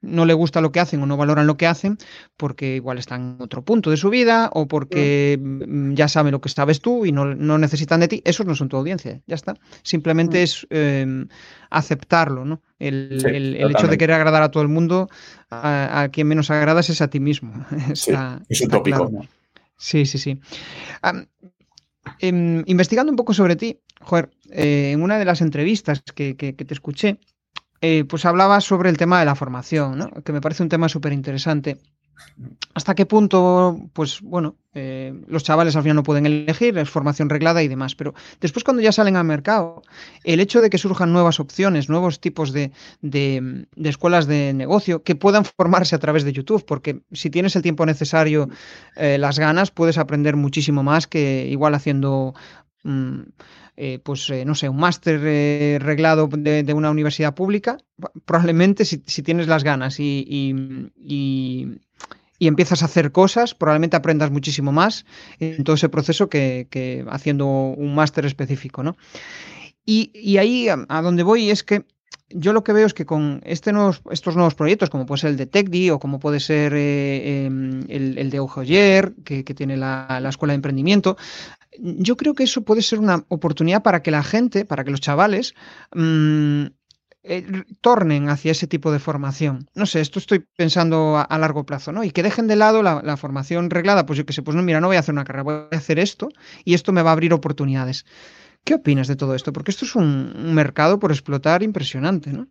[0.05, 1.97] no le gusta lo que hacen o no valoran lo que hacen
[2.37, 6.41] porque igual están en otro punto de su vida o porque mm, ya saben lo
[6.41, 7.25] que sabes tú y no,
[7.57, 9.55] necesitan de ti, esos no son tu audiencia, ya está.
[9.83, 10.43] Simplemente mm.
[10.43, 11.27] es em,
[11.69, 12.61] aceptarlo, ¿no?
[12.79, 15.09] El, hecho de querer agradar a todo el mundo,
[15.49, 17.65] a, quien menos agradas es a ti mismo.
[17.93, 18.11] sí,
[18.49, 19.11] es un tópico.
[19.77, 20.39] Sí, sí, sí.
[22.19, 26.53] Em, investigando un poco sobre ti, joder, eh, en una de las entrevistas que, que
[26.53, 27.19] te escuché,
[27.81, 30.11] eh, pues hablaba sobre el tema de la formación, ¿no?
[30.23, 31.77] que me parece un tema súper interesante.
[32.73, 37.29] ¿Hasta qué punto, pues bueno, eh, los chavales al final no pueden elegir, es formación
[37.29, 39.81] reglada y demás, pero después cuando ya salen al mercado,
[40.25, 42.71] el hecho de que surjan nuevas opciones, nuevos tipos de,
[43.81, 47.85] escuelas de negocio que puedan formarse a través de YouTube, porque si tienes el tiempo
[47.85, 48.49] necesario,
[48.97, 52.33] eh, las ganas, puedes aprender muchísimo más que igual haciendo...
[52.85, 53.21] Mm,
[53.77, 57.79] eh, pues eh, no sé, un máster eh, reglado de, una universidad pública,
[58.23, 60.53] probablemente si, tienes las ganas y,
[62.39, 65.05] empiezas a hacer cosas, probablemente aprendas muchísimo más
[65.39, 68.97] en todo ese proceso que, haciendo un máster específico, ¿no?
[69.83, 71.85] Y, ahí a, donde voy es que
[72.29, 75.31] yo lo que veo es que con este nuevos, estos nuevos proyectos, como puede ser
[75.31, 80.19] el de TechDi o como puede ser em, el, de Ojoyer, que, que tiene la,
[80.21, 81.17] la, Escuela de Emprendimiento,
[81.79, 85.01] yo creo que eso puede ser una oportunidad para que la gente, para que los
[85.01, 85.55] chavales
[85.93, 86.65] mm,
[87.27, 89.67] eh, tornen hacia ese tipo de formación.
[89.73, 92.03] No sé, esto estoy pensando a, largo plazo, ¿no?
[92.03, 94.79] Y que dejen de lado la, formación reglada, pues yo que sé, pues no, mira,
[94.79, 96.29] no voy a hacer una carrera, voy a hacer esto
[96.63, 98.05] y esto me va a abrir oportunidades.
[98.63, 99.53] ¿Qué opinas de todo esto?
[99.53, 102.47] Porque esto es un, mercado por explotar impresionante, ¿no?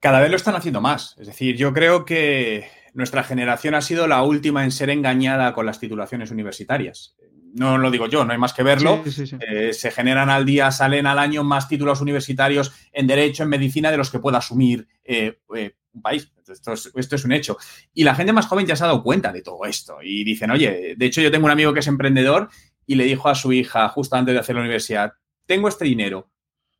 [0.00, 1.14] Cada vez lo están haciendo más.
[1.20, 5.64] Es decir, yo creo que nuestra generación ha sido la última en ser engañada con
[5.64, 7.14] las titulaciones universitarias
[7.54, 9.02] no lo digo yo, no hay más que verlo.
[9.40, 13.90] Eh, se generan al día, salen al año más títulos universitarios en Derecho, en Medicina,
[13.90, 16.32] de los que pueda asumir eh, eh, un país.
[16.46, 17.56] Esto es, un hecho.
[17.94, 19.98] Y la gente más joven ya se ha dado cuenta de todo esto.
[20.02, 22.48] Y dicen, oye, de hecho yo tengo un amigo que es emprendedor
[22.86, 25.12] y le dijo a su hija, justo antes de hacer la universidad,
[25.46, 26.30] tengo este dinero,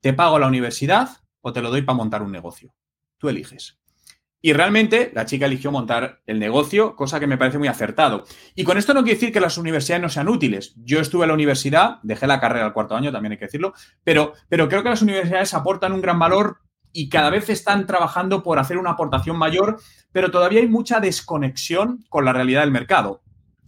[0.01, 1.09] ¿te pago la universidad
[1.41, 2.75] o te lo doy para montar un negocio?
[3.19, 3.79] Tú eliges.
[4.45, 8.25] Y realmente la chica eligió montar el negocio, cosa que me parece muy acertado.
[8.57, 10.75] Y con esto no quiere decir que las universidades no sean útiles.
[10.85, 13.73] Yo estuve en la universidad, dejé la carrera al cuarto año, también hay que decirlo,
[14.03, 16.59] pero, pero creo que las universidades aportan un gran valor
[16.93, 19.79] y cada vez están trabajando por hacer una aportación mayor,
[20.11, 23.23] pero todavía hay mucha desconexión con la realidad del mercado.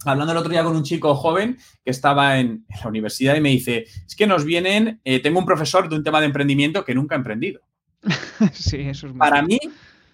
[0.05, 3.49] hablando el otro día con un chico joven que estaba en, la universidad y me
[3.49, 6.93] dice, es que nos vienen, eh, tengo un profesor de un tema de emprendimiento que
[6.93, 7.61] nunca ha emprendido.
[8.53, 9.57] sí, eso es Para mí,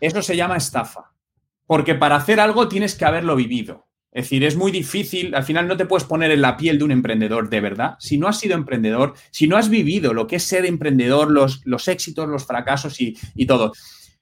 [0.01, 1.13] eso se llama estafa,
[1.65, 3.87] porque para hacer algo tienes que haberlo vivido.
[4.11, 6.83] Es decir, es muy difícil, al final no te puedes poner en la piel de
[6.83, 7.95] un emprendedor de verdad.
[7.99, 11.61] Si no has sido emprendedor, si no has vivido lo que es ser emprendedor, los,
[11.65, 13.71] los éxitos, los fracasos y, y todo.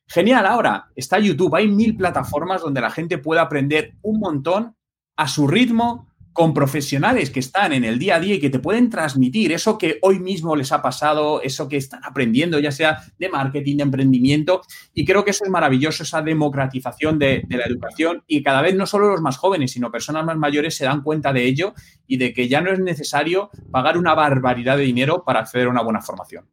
[0.05, 4.75] Genial, ahora está YouTube, hay mil plataformas donde la gente puede aprender un montón
[5.15, 8.59] a su ritmo, con profesionales que están en el día a día y que te
[8.59, 13.01] pueden transmitir eso que hoy mismo les ha pasado, eso que están aprendiendo, ya sea
[13.17, 14.61] de marketing, de emprendimiento.
[14.93, 18.23] Y creo que eso es maravilloso, esa democratización de, de, la educación.
[18.27, 21.33] Y cada vez no solo los más jóvenes, sino personas más mayores se dan cuenta
[21.33, 21.73] de ello
[22.07, 25.71] y de que ya no es necesario pagar una barbaridad de dinero para acceder a
[25.71, 26.45] una buena formación.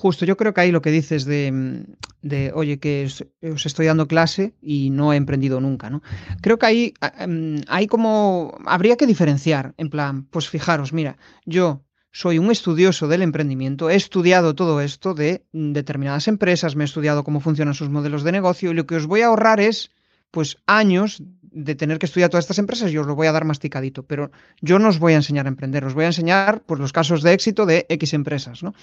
[0.00, 1.84] Justo, yo creo que ahí lo que dices de,
[2.22, 3.08] de, oye, que
[3.42, 6.02] os estoy dando clase y no he emprendido nunca, ¿no?
[6.40, 11.82] Creo que ahí em, hay como, habría que diferenciar, en plan, pues fijaros, mira, yo
[12.12, 17.24] soy un estudioso del emprendimiento, he estudiado todo esto de determinadas empresas, me he estudiado
[17.24, 19.90] cómo funcionan sus modelos de negocio y lo que os voy a ahorrar es,
[20.30, 21.24] pues, años
[21.58, 24.30] de tener que estudiar todas estas empresas, yo os lo voy a dar masticadito, pero
[24.60, 27.22] yo no os voy a enseñar a emprender, os voy a enseñar pues, los casos
[27.22, 28.62] de éxito de X empresas.
[28.62, 28.74] ¿no?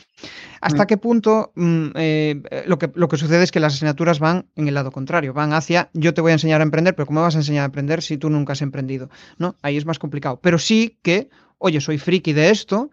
[0.60, 4.48] ¿Hasta qué punto mm, eh, lo, que, lo que sucede es que las asignaturas van
[4.58, 7.22] en el lado contrario, van hacia yo te voy a enseñar a emprender, pero ¿cómo
[7.22, 9.10] vas a enseñar a emprender si tú nunca has emprendido?
[9.38, 9.56] ¿no?
[9.62, 10.40] Ahí es más complicado.
[10.42, 12.90] Pero sí que, oye, soy friki de esto,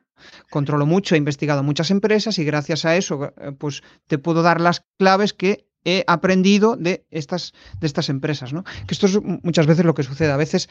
[0.49, 4.61] controlo mucho, he investigado muchas empresas y gracias a eso eh, pues te puedo dar
[4.61, 8.64] las claves que he aprendido de estas, de estas empresas, ¿no?
[8.64, 10.31] Que esto es muchas veces lo que sucede.
[10.31, 10.68] A veces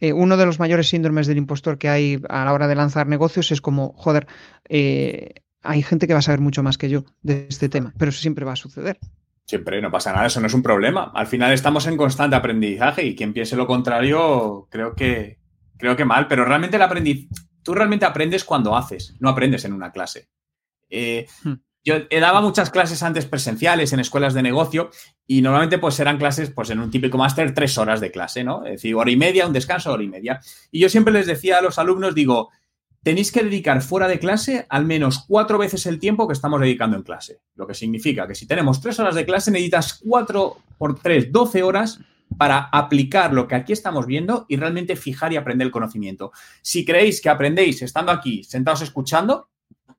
[0.00, 3.06] eh, uno de los mayores síndromes del impostor que hay a la hora de lanzar
[3.06, 4.26] negocios es como, joder,
[4.68, 8.10] eh, hay gente que va a saber mucho más que yo de este tema, pero
[8.10, 8.98] eso siempre va a suceder.
[9.46, 11.12] Siempre, no pasa nada, eso no es un problema.
[11.14, 15.38] Al final estamos en constante aprendizaje y quien piense lo contrario, creo que,
[15.76, 17.28] creo que mal, pero realmente el aprendiz,
[17.62, 20.28] tú realmente aprendes cuando haces, no aprendes en una clase.
[20.88, 21.54] Eh, hmm.
[21.84, 24.90] Yo daba muchas clases antes presenciales en escuelas de negocio
[25.26, 28.64] y normalmente pues eran clases pues en un típico máster tres horas de clase, ¿no?
[28.64, 30.40] Es decir, hora y media, un descanso, hora y media.
[30.70, 32.50] Y yo siempre les decía a los alumnos, digo,
[33.02, 36.96] tenéis que dedicar fuera de clase al menos cuatro veces el tiempo que estamos dedicando
[36.96, 37.40] en clase.
[37.54, 41.62] Lo que significa que si tenemos tres horas de clase necesitas cuatro por tres, doce
[41.62, 42.00] horas
[42.38, 46.32] para aplicar lo que aquí estamos viendo y realmente fijar y aprender el conocimiento.
[46.62, 49.50] Si creéis que aprendéis estando aquí, sentados escuchando,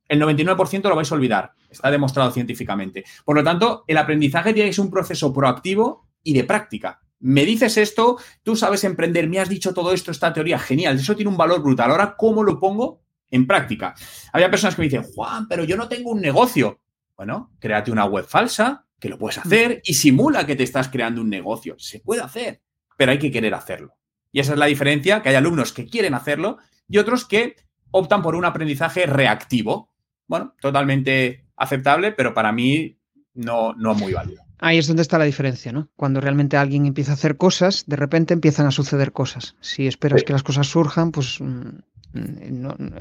[0.08, 1.54] el 99% lo vais a olvidar.
[1.70, 3.04] Está demostrado científicamente.
[3.24, 7.02] Por lo tanto, el aprendizaje tiene que ser un proceso proactivo y de práctica.
[7.20, 11.16] Me dices esto, tú sabes emprender, me has dicho todo esto, esta teoría, genial, eso
[11.16, 11.92] tiene un valor brutal.
[11.92, 13.96] Ahora, ¿cómo lo pongo en práctica?
[14.34, 16.82] Había personas que me dicen, Juan, pero yo no tengo un negocio.
[17.16, 21.22] Bueno, créate una web falsa, que lo puedes hacer, y simula que te estás creando
[21.22, 21.76] un negocio.
[21.80, 22.62] Se puede hacer,
[22.98, 23.96] pero hay que querer hacerlo.
[24.32, 27.56] Y esa es la diferencia, que hay alumnos que quieren hacerlo y otros que
[27.92, 29.95] optan por un aprendizaje reactivo
[30.28, 32.98] bueno, totalmente aceptable, pero para mí
[33.34, 34.42] no, no muy válido.
[34.60, 35.90] Ahí es donde está la diferencia, ¿no?
[35.96, 39.56] Cuando realmente alguien empieza a hacer cosas, de repente empiezan a suceder cosas.
[39.60, 41.70] Si esperas que las cosas surjan, pues mm,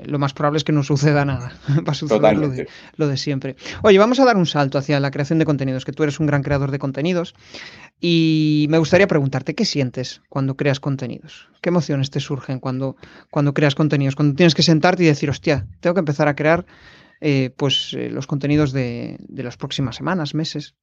[0.07, 1.53] lo más probable es que no suceda nada.
[1.87, 3.57] Va a suceder lo de, lo de, siempre.
[3.83, 6.27] Oye, vamos a dar un salto hacia la creación de contenidos, que tú eres un
[6.27, 7.35] gran creador de contenidos.
[8.01, 11.49] Y me gustaría preguntarte, ¿qué sientes cuando creas contenidos?
[11.63, 12.97] ¿Qué emociones te surgen cuando,
[13.31, 14.17] cuando creas contenidos?
[14.17, 16.67] Cuando tienes que sentarte y decir, hostia, tengo que empezar a crear
[17.27, 20.75] eh, pues eh, los contenidos de, las próximas semanas, meses.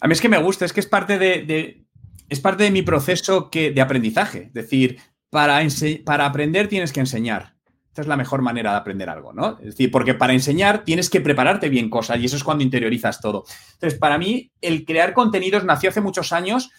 [0.00, 1.86] A mí es que me gusta, es que es parte de,
[2.28, 4.46] es parte de mi proceso que, de aprendizaje.
[4.48, 4.98] Es decir,
[5.30, 5.60] para,
[6.04, 7.54] para aprender tienes que enseñar.
[7.86, 9.60] Esta es la mejor manera de aprender algo, ¿no?
[9.60, 13.20] Es decir, porque para enseñar tienes que prepararte bien cosas y eso es cuando interiorizas
[13.20, 13.44] todo.
[13.74, 16.70] Entonces, para mí, el crear contenidos nació hace muchos años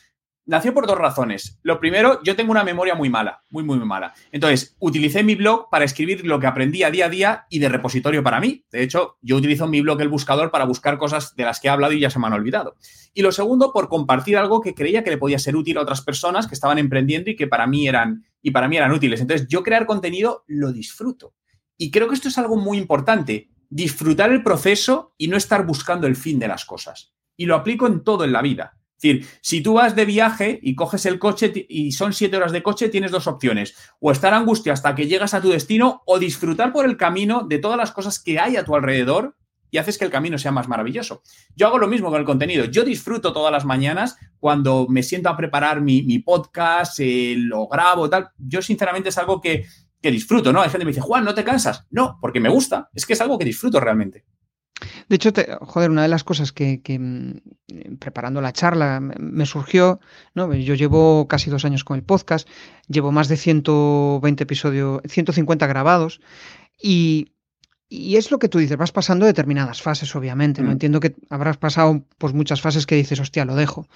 [0.45, 1.59] nació por dos razones.
[1.63, 4.13] Lo primero, yo tengo una memoria muy mala, muy, muy, muy mala.
[4.31, 7.69] Entonces, utilicé mi blog para escribir lo que aprendí a día a día y de
[7.69, 8.65] repositorio para mí.
[8.71, 11.71] De hecho, yo utilizo mi blog, el buscador, para buscar cosas de las que he
[11.71, 12.75] hablado y ya se me han olvidado.
[13.13, 16.01] Y lo segundo, por compartir algo que creía que le podía ser útil a otras
[16.01, 19.21] personas que estaban emprendiendo y que para mí eran, y para mí eran útiles.
[19.21, 21.33] Entonces, yo crear contenido lo disfruto.
[21.77, 26.07] Y creo que esto es algo muy importante, disfrutar el proceso y no estar buscando
[26.07, 27.13] el fin de las cosas.
[27.35, 28.77] Y lo aplico en todo en la vida.
[28.97, 32.51] Es decir, si tú vas de viaje y coges el coche y son siete horas
[32.51, 33.75] de coche, tienes dos opciones.
[33.99, 37.59] O estar angustia hasta que llegas a tu destino o disfrutar por el camino de
[37.59, 39.35] todas las cosas que hay a tu alrededor
[39.69, 41.21] y haces que el camino sea más maravilloso.
[41.55, 42.63] Yo hago lo mismo con el contenido.
[42.65, 48.09] Yo disfruto todas las mañanas cuando me siento a preparar mi, podcast, eh, lo grabo,
[48.09, 48.29] tal.
[48.37, 49.65] Yo sinceramente es algo que,
[50.01, 50.61] que disfruto, ¿no?
[50.61, 51.85] Hay gente que me dice, Juan, ¿no te cansas?
[51.89, 52.89] No, porque me gusta.
[52.93, 54.23] Es que es algo que disfruto realmente.
[55.07, 59.99] De hecho, joder, una de las cosas que, mm, preparando la charla me surgió,
[60.33, 60.53] ¿no?
[60.53, 62.47] Yo llevo casi dos años con el podcast,
[62.87, 66.19] llevo más de 120 episodios, 150 grabados
[66.81, 67.31] y,
[67.89, 70.69] es lo que tú dices, vas pasando determinadas fases, obviamente, ¿no?
[70.69, 70.73] Mm.
[70.73, 73.87] Entiendo que habrás pasado pues muchas fases que dices, hostia, lo dejo.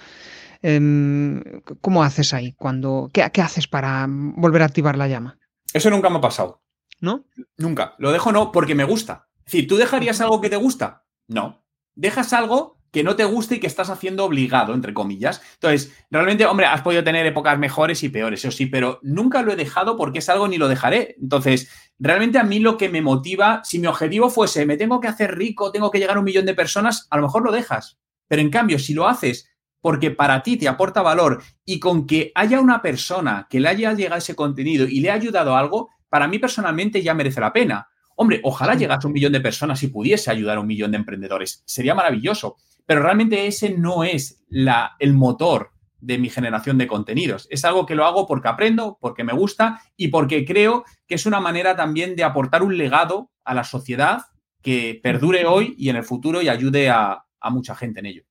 [0.62, 1.42] Em,
[1.80, 2.52] ¿Cómo haces ahí?
[2.52, 5.38] Cuando, ¿qué, ¿Qué haces para volver a activar la llama?
[5.74, 6.62] Eso nunca me ha pasado.
[7.00, 7.24] ¿No?
[7.56, 7.94] Nunca.
[7.98, 9.29] Lo dejo no porque me gusta.
[9.50, 11.04] Decir, ¿tú dejarías algo que te gusta?
[11.26, 11.64] No.
[11.96, 15.42] Dejas algo que no te gusta y que estás haciendo obligado, entre comillas.
[15.54, 19.52] Entonces, realmente, hombre, has podido tener épocas mejores y peores, eso sí, pero nunca lo
[19.52, 21.16] he dejado porque es algo ni lo dejaré.
[21.20, 25.08] Entonces, realmente a mí lo que me motiva, si mi objetivo fuese, me tengo que
[25.08, 27.98] hacer rico, tengo que llegar a un millón de personas, a lo mejor lo dejas.
[28.28, 32.30] Pero en cambio, si lo haces porque para ti te aporta valor y con que
[32.36, 36.28] haya una persona que le haya llegado ese contenido y le ha ayudado algo, para
[36.28, 37.89] mí personalmente ya merece la pena.
[38.22, 40.98] Hombre, ojalá llegase a un millón de personas y pudiese ayudar a un millón de
[40.98, 41.62] emprendedores.
[41.64, 42.58] Sería maravilloso.
[42.84, 45.70] Pero realmente ese no es la, el motor
[46.02, 47.46] de mi generación de contenidos.
[47.50, 51.24] Es algo que lo hago porque aprendo, porque me gusta y porque creo que es
[51.24, 54.26] una manera también de aportar un legado a la sociedad
[54.60, 58.24] que perdure hoy y en el futuro y ayude a, mucha gente en ello.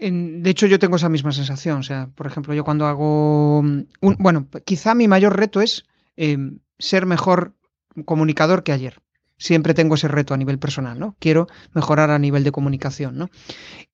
[0.00, 1.78] De hecho, yo tengo esa misma sensación.
[1.78, 6.36] O sea, por ejemplo, yo cuando hago un, bueno, quizá mi mayor reto es eh,
[6.80, 7.54] ser mejor
[8.04, 9.00] comunicador que ayer.
[9.36, 11.16] Siempre tengo ese reto a nivel personal, ¿no?
[11.18, 13.30] Quiero mejorar a nivel de comunicación, ¿no?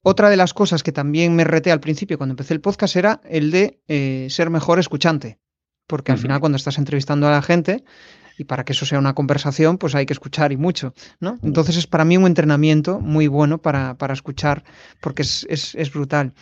[0.03, 3.21] Otra de las cosas que también me reté al principio cuando empecé el podcast era
[3.25, 5.39] el de eh, ser mejor escuchante.
[5.87, 7.83] Porque al final cuando estás entrevistando a la gente,
[8.39, 11.39] y para que eso sea una conversación, pues hay que escuchar y mucho, ¿no?
[11.43, 14.65] Entonces es para mí un entrenamiento muy bueno para, para escuchar,
[15.01, 16.33] porque es, es, es brutal.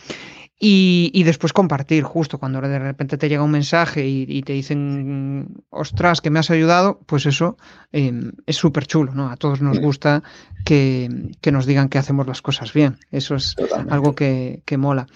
[0.61, 6.19] Y, después compartir, justo cuando de repente te llega un mensaje y, te dicen, ostras,
[6.19, 7.55] que me has ayudado, pues eso
[7.93, 9.29] em, es súper chulo, ¿no?
[9.29, 10.21] A todos nos gusta
[10.65, 11.07] que,
[11.49, 12.97] nos digan que hacemos las cosas bien.
[13.09, 13.55] Eso es
[13.89, 15.07] algo que, mola.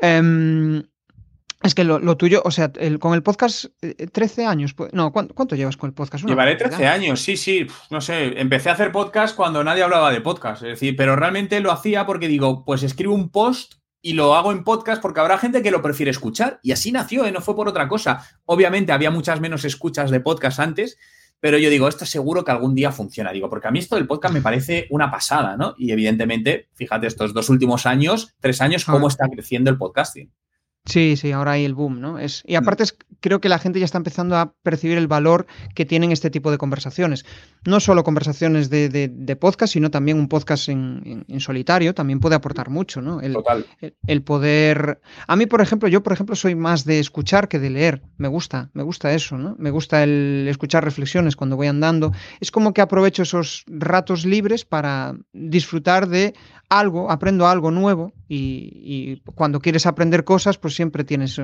[0.00, 0.82] Em,
[1.62, 3.66] es que lo, tuyo, o sea, con el podcast,
[4.12, 6.24] 13 eh, años, pues, no, ¿cuánto, llevas con el podcast?
[6.24, 10.22] Llevaré 13 años, sí, sí, no sé, empecé a hacer podcast cuando nadie hablaba de
[10.22, 14.34] podcast, es decir, pero realmente lo hacía porque digo, pues escribo un post y lo
[14.34, 16.58] hago en podcast porque habrá gente que lo prefiere escuchar.
[16.62, 17.32] Y así nació, ¿eh?
[17.32, 18.26] no fue por otra cosa.
[18.44, 20.98] Obviamente había muchas menos escuchas de podcast antes,
[21.38, 23.32] pero yo digo, esto seguro que algún día funciona.
[23.32, 25.74] Digo, porque a mí esto del podcast me parece una pasada, ¿no?
[25.78, 30.30] Y evidentemente, fíjate, estos dos últimos años, tres años, cómo está creciendo el podcasting.
[30.84, 32.18] Sí, sí, ahora hay el boom, ¿no?
[32.18, 32.84] Es, y aparte
[33.20, 36.50] creo que la gente ya está empezando a percibir el valor que tienen este tipo
[36.50, 37.24] de conversaciones.
[37.64, 42.68] No solo conversaciones de, de, podcast, sino también un podcast en, solitario también puede aportar
[42.68, 43.20] mucho, ¿no?
[43.20, 43.64] El, Total.
[44.06, 45.00] El, poder...
[45.28, 48.02] A mí, por ejemplo, yo, por ejemplo, soy más de escuchar que de leer.
[48.16, 49.54] Me gusta, me gusta eso, ¿no?
[49.58, 52.12] Me gusta el escuchar reflexiones cuando voy andando.
[52.40, 56.34] Es como que aprovecho esos ratos libres para disfrutar de
[56.78, 61.38] algo, aprendo algo nuevo y, cuando quieres aprender cosas, pues siempre tienes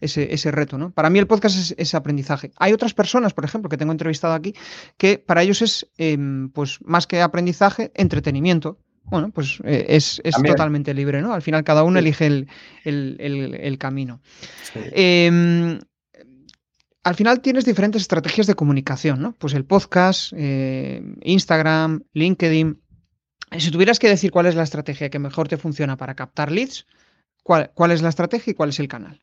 [0.00, 0.90] ese, reto, ¿no?
[0.90, 2.50] Para mí el podcast es, aprendizaje.
[2.58, 4.54] Hay otras personas, por ejemplo, que tengo entrevistado aquí,
[4.98, 8.78] que para ellos es, em, pues más que aprendizaje, entretenimiento.
[9.04, 11.32] Bueno, pues eh, es, totalmente libre, ¿no?
[11.32, 12.26] Al final cada uno elige
[12.84, 14.20] el, camino.
[14.74, 15.78] Em,
[17.02, 19.32] al final tienes diferentes estrategias de comunicación, ¿no?
[19.38, 22.80] Pues el podcast, eh, Instagram, LinkedIn,
[23.58, 26.86] si tuvieras que decir cuál es la estrategia que mejor te funciona para captar leads,
[27.42, 29.20] ¿cuál, es la estrategia y cuál es el canal?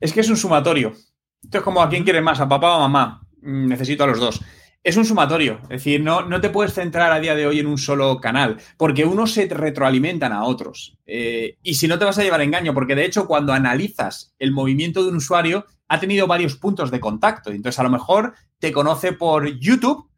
[0.00, 0.94] Es que es un sumatorio.
[1.42, 3.26] Esto es como a quién quiere más, a papá o a mamá.
[3.42, 4.40] Mm, necesito a los dos.
[4.84, 7.68] Es un sumatorio, es decir, no, no te puedes centrar a día de hoy en
[7.68, 10.98] un solo canal, porque unos se retroalimentan a otros.
[11.06, 14.50] Eh, y si no te vas a llevar engaño, porque de hecho cuando analizas el
[14.50, 17.52] movimiento de un usuario, ha tenido varios puntos de contacto.
[17.52, 20.08] Entonces a lo mejor te conoce por YouTube,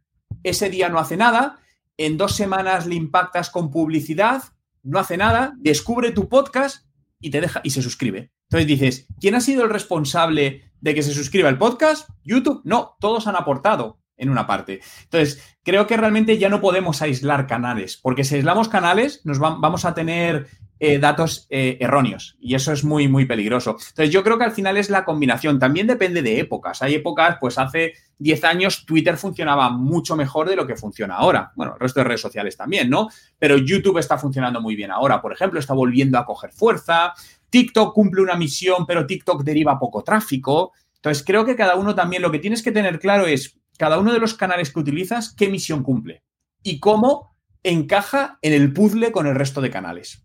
[0.43, 1.59] ese día no hace nada,
[1.97, 4.43] en dos semanas le impactas con publicidad,
[4.83, 6.87] no hace nada, descubre tu podcast
[7.21, 8.33] y te deja y se suscribe.
[8.49, 12.09] Entonces dices, ¿quién ha sido el responsable de que se suscriba el podcast?
[12.23, 12.61] YouTube.
[12.65, 14.81] No, todos han aportado en una parte.
[15.05, 19.85] Entonces, creo que realmente ya no podemos aislar canales, porque si aislamos canales, nos vamos
[19.85, 20.47] a tener
[20.81, 23.77] eh, datos eh, erróneos y eso es muy, muy peligroso.
[23.89, 25.59] Entonces, yo creo que al final es la combinación.
[25.59, 26.83] También depende de épocas.
[26.83, 31.53] Hay épocas, pues hace 10 años Twitter funcionaba mucho mejor de lo que funciona ahora.
[31.55, 33.09] Bueno, el resto de redes sociales también, ¿no?
[33.39, 35.23] Pero YouTube está funcionando muy bien ahora.
[35.23, 37.15] Por ejemplo, está volviendo a coger fuerza.
[37.51, 40.73] TikTok cumple una misión, pero TikTok deriva poco tráfico.
[40.97, 44.13] Entonces, creo que cada uno también lo que tienes que tener claro es cada uno
[44.13, 46.25] de los canales que utilizas, qué misión cumple
[46.63, 50.24] y cómo encaja en el puzzle con el resto de canales.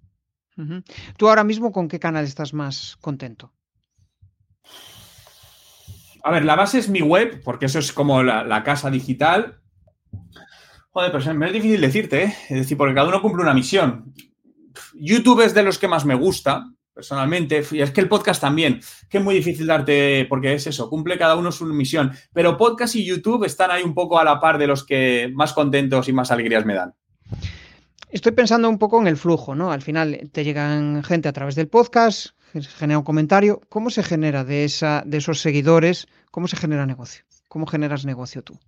[1.17, 3.52] ¿Tú ahora mismo con qué canal estás más contento?
[6.24, 9.62] A ver, la base es mi web, porque eso es como la, casa digital.
[10.91, 12.36] Joder, pero es difícil decirte, ¿eh?
[12.50, 14.13] Es decir, porque cada uno cumple una misión.
[14.95, 18.82] YouTube es de los que más me gusta, personalmente, y es que el podcast también,
[19.10, 22.95] que es muy difícil darte, porque es eso, cumple cada uno su misión, pero podcast
[22.95, 26.13] y YouTube están ahí un poco a la par de los que más contentos y
[26.13, 26.93] más alegrías me dan.
[28.10, 29.72] Estoy pensando un poco en el flujo, ¿no?
[29.72, 33.62] Al final te llegan gente a través del podcast, se genera un comentario.
[33.69, 36.08] ¿Cómo se genera de, esa, de esos seguidores?
[36.32, 37.24] ¿Cómo se genera negocio?
[37.48, 38.60] ¿Cómo generas negocio tú?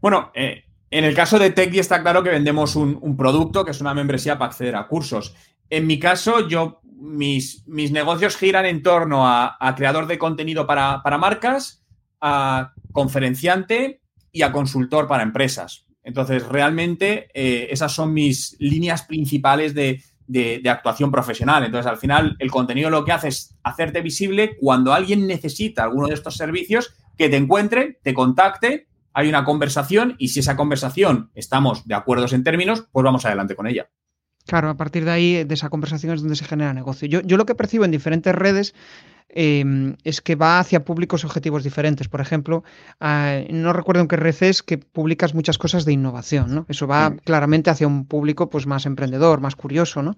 [0.00, 3.80] Bueno, eh, en el caso de TechDi está claro que vendemos un, producto que es
[3.80, 5.34] una membresía para acceder a cursos.
[5.70, 11.02] En mi caso, yo mis, mis negocios giran en torno a, creador de contenido para,
[11.18, 11.84] marcas,
[12.20, 15.86] a conferenciante y a consultor para empresas.
[16.04, 21.64] Entonces, realmente eh, esas son mis líneas principales de, de, actuación profesional.
[21.64, 26.08] Entonces, al final, el contenido lo que hace es hacerte visible cuando alguien necesita alguno
[26.08, 31.30] de estos servicios, que te encuentre, te contacte, hay una conversación y si esa conversación
[31.34, 33.88] estamos de acuerdo en términos, pues vamos adelante con ella.
[34.46, 37.08] Claro, a partir de ahí, de esa conversación es donde se genera negocio.
[37.08, 38.74] Yo, yo lo que percibo en diferentes redes
[39.36, 42.06] Em, es que va hacia públicos objetivos diferentes.
[42.06, 42.62] Por ejemplo,
[43.00, 46.66] ah, no recuerdo en qué reces que publicas muchas cosas de innovación, ¿no?
[46.68, 50.16] Eso va claramente hacia un público pues, más emprendedor, más curioso, ¿no?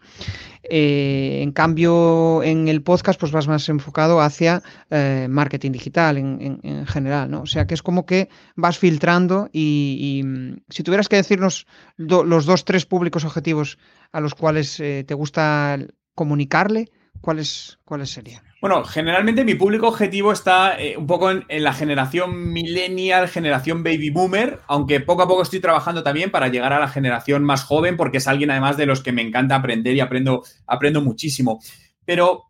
[0.64, 6.87] Eh, en cambio, en el podcast, pues vas más enfocado hacia eh, marketing digital en,
[6.87, 7.40] general, ¿no?
[7.42, 11.66] O sea que es como que vas filtrando y, mm, si tuvieras que decirnos
[11.97, 13.79] los dos, tres públicos objetivos
[14.12, 15.79] a los cuales eh, te gusta
[16.14, 16.90] comunicarle,
[17.23, 18.42] ¿cuáles, cuáles serían?
[18.68, 24.11] Bueno, generalmente mi público objetivo está eh, un poco en, la generación millennial, generación baby
[24.11, 27.96] boomer, aunque poco a poco estoy trabajando también para llegar a la generación más joven,
[27.96, 31.61] porque es alguien además de los que me encanta aprender y aprendo, aprendo muchísimo.
[32.05, 32.46] Pero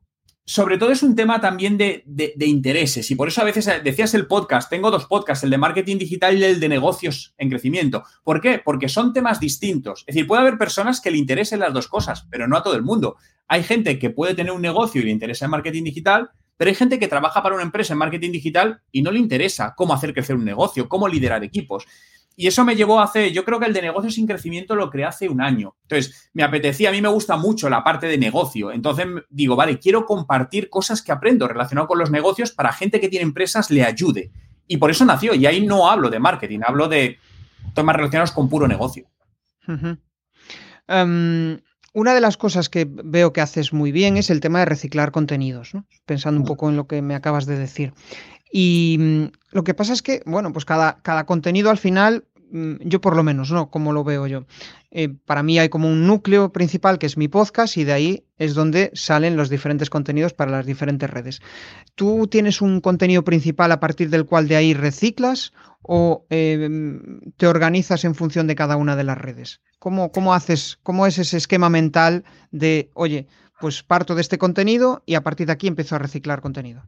[0.47, 2.03] sobre todo es un tema también de,
[2.39, 5.59] intereses y por eso a veces eh, decías el podcast, tengo dos podcasts, el de
[5.59, 8.05] marketing digital y el de negocios en crecimiento.
[8.25, 8.63] ¿Por qué?
[8.65, 10.01] Porque son temas distintos.
[10.07, 12.75] Es decir, puede haber personas que le interesen las dos cosas, pero no a todo
[12.75, 13.17] el mundo.
[13.49, 16.75] Hay gente que puede tener un negocio y le interesa el marketing digital, pero hay
[16.75, 20.13] gente que trabaja para una empresa en marketing digital y no le interesa cómo hacer
[20.13, 21.87] crecer un negocio, cómo liderar equipos.
[22.39, 24.91] Y eso me llevó a hacer, yo creo que el de negocios sin crecimiento lo
[24.91, 25.75] creé hace un año.
[25.83, 28.73] Entonces, me apetecía, a mí me gusta mucho la parte de negocio.
[28.73, 33.09] Entonces, digo, vale, quiero compartir cosas que aprendo relacionado con los negocios para gente que
[33.09, 34.33] tiene empresas le ayude.
[34.67, 35.35] Y por eso nació.
[35.35, 37.19] Y ahí no hablo de marketing, hablo de
[37.75, 39.07] temas relacionados con puro negocio.
[41.97, 45.13] Una de las cosas que veo que haces muy bien es el tema de reciclar
[45.13, 45.73] contenidos,
[46.05, 47.95] pensando un poco en lo que me acabas de decir.
[48.53, 52.75] Y mm, lo que pasa es que, bueno, pues cada, cada contenido al final, mm,
[52.81, 53.71] yo por lo menos, ¿no?
[53.71, 54.45] Como lo veo yo.
[54.99, 58.25] Eh, para mí hay como un núcleo principal que es mi podcast y de ahí
[58.39, 61.43] es donde salen los diferentes contenidos para las diferentes redes.
[61.95, 66.67] ¿Tú tienes un contenido principal a partir del cual de ahí reciclas o eh,
[67.37, 69.61] te organizas en función de cada una de las redes?
[69.79, 73.27] ¿Cómo, ¿Cómo haces, cómo es ese esquema mental de, oye,
[73.61, 76.85] pues parto de este contenido y a partir de aquí empiezo a reciclar contenido?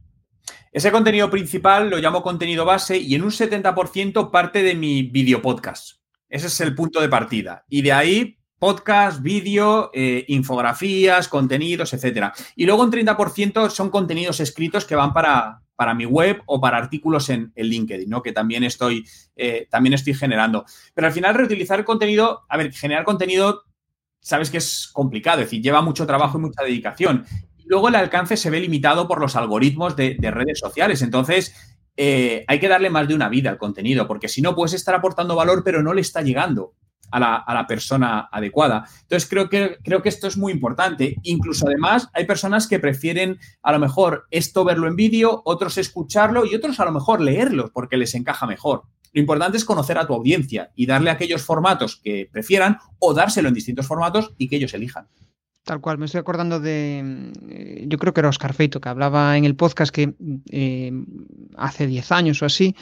[0.73, 5.42] Ese contenido principal lo llamo contenido base y en un 70% parte de mi video
[5.42, 5.99] podcast.
[6.29, 7.64] Ese es el punto de partida.
[7.69, 12.33] Y de ahí podcast, vídeo, eh, infografías, contenidos, etcétera.
[12.57, 16.77] Y luego un 30% son contenidos escritos que van para, para mi web o para
[16.77, 18.21] artículos en, el LinkedIn, ¿no?
[18.21, 20.64] Que también estoy, eh, también estoy generando.
[20.93, 23.62] Pero al final, reutilizar contenido, a ver, generar contenido,
[24.21, 27.25] sabes que es complicado, es decir, lleva mucho trabajo y mucha dedicación
[27.69, 31.03] luego el alcance se ve limitado por los algoritmos de, redes sociales.
[31.03, 31.55] Entonces,
[32.01, 34.95] eh, hay que darle más de una vida al contenido, porque si no, puedes estar
[34.95, 36.75] aportando valor, pero no le está llegando
[37.11, 38.85] a la, persona adecuada.
[39.03, 41.17] Entonces, creo que, creo que esto es muy importante.
[41.25, 46.47] Incluso, además, hay personas que prefieren a lo mejor esto verlo en vídeo, otros escucharlo
[46.47, 48.83] y otros a lo mejor leerlo porque les encaja mejor.
[49.13, 53.49] Lo importante es conocer a tu audiencia y darle aquellos formatos que prefieran o dárselo
[53.49, 55.09] en distintos formatos y que ellos elijan.
[55.69, 59.37] Tal cual, me estoy acordando de, eh, yo creo que era Oscar Feito, que hablaba
[59.37, 60.15] en el podcast que
[60.51, 60.91] eh,
[61.59, 62.75] hace 10 años o así,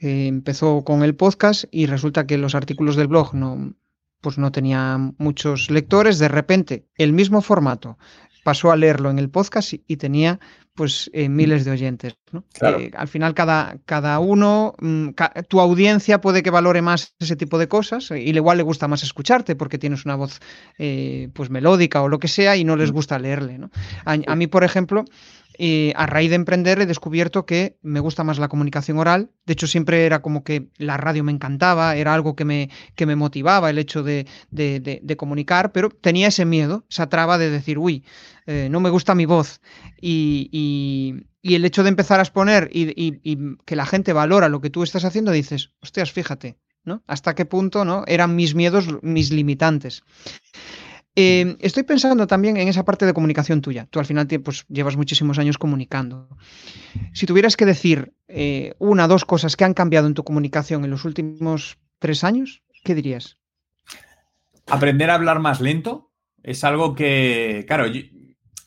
[0.00, 3.76] eh, empezó con el podcast y resulta que los artículos del blog no,
[4.20, 7.96] pues no tenían muchos lectores, de repente el mismo formato
[8.42, 10.40] pasó a leerlo en el podcast y tenía
[10.74, 12.14] pues eh, miles de oyentes.
[12.30, 12.44] ¿no?
[12.62, 15.10] Eh, al final cada, cada uno, mm,
[15.48, 19.02] tu audiencia puede que valore más ese tipo de cosas y igual le gusta más
[19.02, 20.40] escucharte porque tienes una voz
[20.78, 23.58] eh, pues melódica o lo que sea y no les gusta leerle.
[23.58, 23.70] ¿no?
[24.04, 25.04] a, mí, por ejemplo,
[25.58, 29.30] y a raíz de emprender he descubierto que me gusta más la comunicación oral.
[29.46, 33.06] De hecho, siempre era como que la radio me encantaba, era algo que me, que
[33.06, 34.26] me motivaba el hecho de,
[35.16, 38.04] comunicar, pero tenía ese miedo, esa traba de decir, uy,
[38.46, 39.60] eh, no me gusta mi voz.
[40.00, 44.70] Y, el hecho de empezar a exponer y, y, que la gente valora lo que
[44.70, 47.02] tú estás haciendo, dices, hostias, fíjate, ¿no?
[47.06, 48.04] ¿Hasta qué punto ¿no?
[48.06, 50.02] eran mis miedos mis limitantes?
[51.14, 53.86] Eh, estoy pensando también en esa parte de comunicación tuya.
[53.90, 56.28] Tú al final pues, llevas muchísimos años comunicando.
[57.12, 60.84] Si tuvieras que decir eh, una o dos cosas que han cambiado en tu comunicación
[60.84, 63.38] en los últimos tres años, ¿qué dirías?
[64.66, 66.10] Aprender a hablar más lento
[66.42, 67.84] es algo que, claro,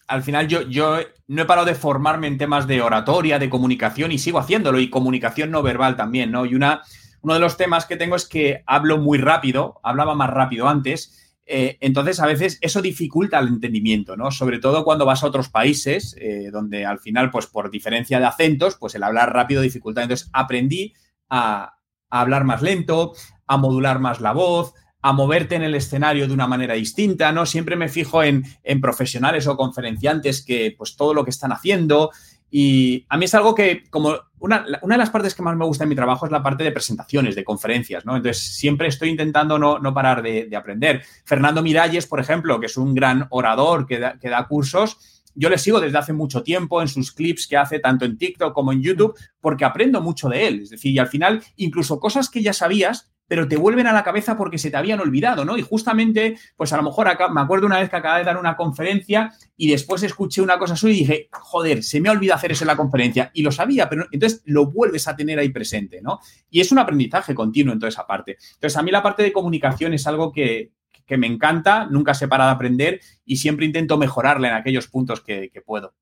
[0.07, 4.11] al final yo, yo no he parado de formarme en temas de oratoria, de comunicación
[4.11, 6.45] y sigo haciéndolo y comunicación no verbal también, ¿no?
[6.45, 6.83] Y una,
[7.21, 11.24] uno de los temas que tengo es que hablo muy rápido, hablaba más rápido antes
[11.45, 14.31] eh, entonces, a veces eso dificulta el entendimiento, ¿no?
[14.31, 18.25] Sobre todo cuando vas a otros países, eh, donde al final, pues por diferencia de
[18.25, 20.01] acentos, pues el hablar rápido dificulta.
[20.01, 20.93] Entonces, aprendí
[21.29, 21.73] a,
[22.09, 23.13] hablar más lento,
[23.45, 27.45] a modular más la voz, a moverte en el escenario de una manera distinta, ¿no?
[27.45, 32.09] Siempre me fijo en, en profesionales o conferenciantes que, pues, todo lo que están haciendo,
[32.57, 35.83] y a mí es algo que, como una, de las partes que más me gusta
[35.83, 38.15] en mi trabajo es la parte de presentaciones, de conferencias, ¿no?
[38.15, 41.03] Entonces, siempre estoy intentando no, parar de, aprender.
[41.25, 45.49] Fernando Miralles, por ejemplo, que es un gran orador que da, que da cursos, yo
[45.49, 48.71] le sigo desde hace mucho tiempo en sus clips que hace tanto en TikTok como
[48.71, 50.61] en YouTube, porque aprendo mucho de él.
[50.61, 54.03] Es decir, y al final, incluso cosas que ya sabías, pero te vuelven a la
[54.03, 55.57] cabeza porque se te habían olvidado, ¿no?
[55.57, 58.37] Y justamente, pues a lo mejor acá, me acuerdo una vez que acababa de dar
[58.37, 62.37] una conferencia y después escuché una cosa suya y dije, joder, se me ha olvidado
[62.37, 63.31] hacer eso en la conferencia.
[63.33, 66.19] Y lo sabía, pero entonces lo vuelves a tener ahí presente, ¿no?
[66.49, 68.37] Y es un aprendizaje continuo en toda esa parte.
[68.53, 70.71] Entonces, a mí la parte de comunicación es algo que,
[71.17, 75.51] me encanta, nunca se para de aprender y siempre intento mejorarla en aquellos puntos que
[75.65, 75.93] puedo.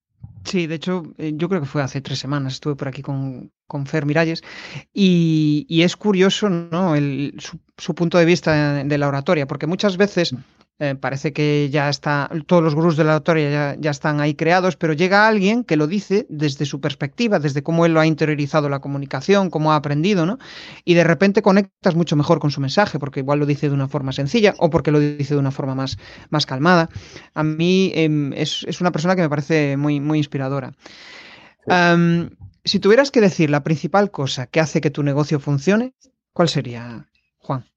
[0.45, 3.51] Sí, de hecho, eh, yo creo que fue hace tres semanas, estuve por aquí con,
[3.65, 4.43] con Fer Miralles,
[4.93, 6.95] y, y es curioso ¿no?
[6.95, 10.37] El, su, su, punto de vista de la oratoria, porque muchas veces mm.
[10.83, 14.75] Eh, parece que ya está, todos los gurús de la autoría ya, están ahí creados,
[14.75, 18.67] pero llega alguien que lo dice desde su perspectiva, desde cómo él lo ha interiorizado
[18.67, 20.39] la comunicación, cómo ha aprendido, ¿no?
[20.83, 23.87] Y de repente conectas mucho mejor con su mensaje, porque igual lo dice de una
[23.87, 25.97] forma sencilla o porque lo dice de una forma más,
[26.29, 26.89] más calmada.
[27.33, 30.73] A mí em, es, una persona que me parece muy, muy inspiradora.
[32.65, 35.93] si tuvieras que decir la principal cosa que hace que tu negocio funcione,
[36.33, 37.07] ¿cuál sería,
[37.37, 37.72] Juan?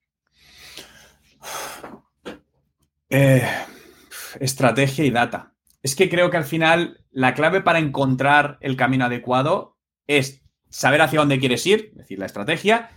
[3.09, 3.47] Eh,
[4.41, 5.55] estrategia y data.
[5.83, 9.77] Es que creo que al final la clave para encontrar el camino adecuado
[10.07, 12.91] es saber hacia dónde quieres ir, es decir, la estrategia,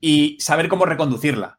[0.00, 1.58] y saber cómo reconducirla.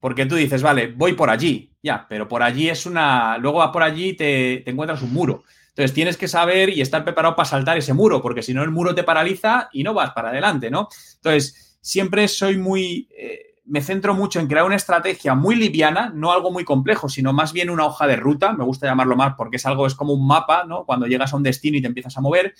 [0.00, 3.38] Porque tú dices, vale, voy por allí, ya, pero por allí es una.
[3.38, 5.44] Luego va por allí y te, encuentras un muro.
[5.68, 8.70] Entonces tienes que saber y estar preparado para saltar ese muro, porque si no, el
[8.70, 10.88] muro te paraliza y no vas para adelante, ¿no?
[11.16, 13.08] Entonces, siempre soy muy.
[13.16, 17.32] Eh, me centro mucho en crear una estrategia muy liviana, no algo muy complejo, sino
[17.32, 20.12] más bien una hoja de ruta, me gusta llamarlo más porque es algo, es como
[20.12, 20.84] un mapa, ¿no?
[20.84, 22.54] Cuando llegas a un destino y te empiezas a mover,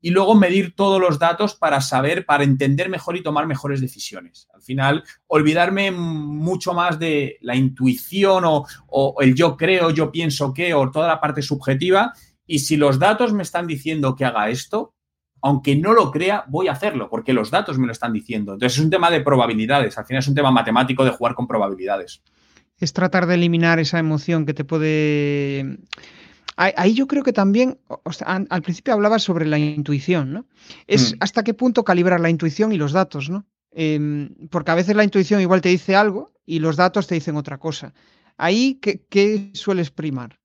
[0.00, 4.48] y luego medir todos los datos para saber, para entender mejor y tomar mejores decisiones.
[4.54, 10.54] Al final, olvidarme mucho más de la intuición o, o el yo creo, yo pienso
[10.54, 12.12] que, o toda la parte subjetiva,
[12.46, 14.94] y si los datos me están diciendo que haga esto,
[15.42, 18.54] aunque no lo crea, voy a hacerlo, porque los datos me lo están diciendo.
[18.54, 21.46] Entonces es un tema de probabilidades, al final es un tema matemático de jugar con
[21.46, 22.22] probabilidades.
[22.78, 25.78] Es tratar de eliminar esa emoción que te puede...
[26.56, 27.78] Ahí yo creo que también,
[28.26, 30.46] al principio hablabas sobre la intuición, ¿no?
[30.88, 31.18] Es mm.
[31.20, 33.46] hasta qué punto calibrar la intuición y los datos, ¿no?
[33.70, 37.36] Em, porque a veces la intuición igual te dice algo y los datos te dicen
[37.36, 37.94] otra cosa.
[38.36, 40.40] Ahí, ¿qué, qué sueles primar?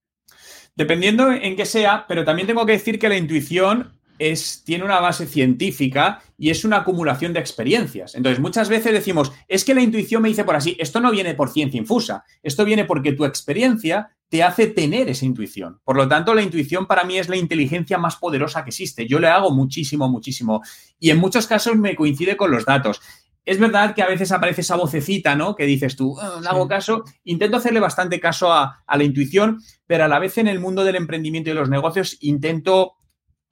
[0.75, 3.93] Dependiendo en qué sea, pero también tengo que decir que la intuición
[4.31, 8.15] es, tiene una base científica y es una acumulación de experiencias.
[8.15, 11.33] Entonces, muchas veces decimos, es que la intuición me dice por así, esto no viene
[11.33, 15.79] por ciencia infusa, esto viene porque tu experiencia te hace tener esa intuición.
[15.83, 19.07] Por lo tanto, la intuición para mí es la inteligencia más poderosa que existe.
[19.07, 20.63] Yo le hago muchísimo, muchísimo.
[20.99, 22.99] Y en muchos casos me coincide con los datos.
[23.45, 25.55] Es verdad que a veces aparece esa vocecita, ¿no?
[25.55, 27.03] Que dices tú, ah, no hago caso.
[27.25, 30.83] Intento hacerle bastante caso a, a la intuición, pero a la vez en el mundo
[30.83, 32.93] del emprendimiento y los negocios intento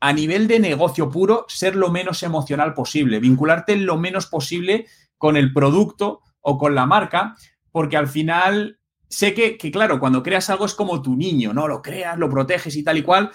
[0.02, 4.88] a nivel de negocio puro, ser lo menos emocional posible, vincularte lo menos posible
[5.18, 7.36] con el producto o con la marca,
[7.72, 11.68] porque al final sé que, claro, cuando creas algo es como tu niño, ¿no?
[11.68, 13.30] Lo creas, lo proteges y tal y cual,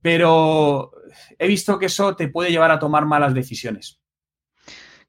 [0.00, 0.90] pero
[1.38, 4.00] he visto que eso te puede llevar a tomar malas decisiones.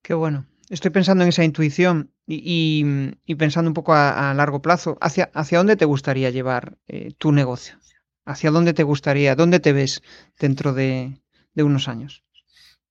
[0.01, 0.45] Qué bueno.
[0.69, 2.83] Estoy pensando en esa intuición y,
[3.37, 4.97] pensando un poco a, largo plazo.
[4.99, 7.77] ¿Hacia, ¿Hacia dónde te gustaría llevar eh, tu negocio?
[8.27, 10.03] ¿Hacia dónde te gustaría, dónde te ves
[10.37, 11.21] dentro de,
[11.55, 12.25] unos años?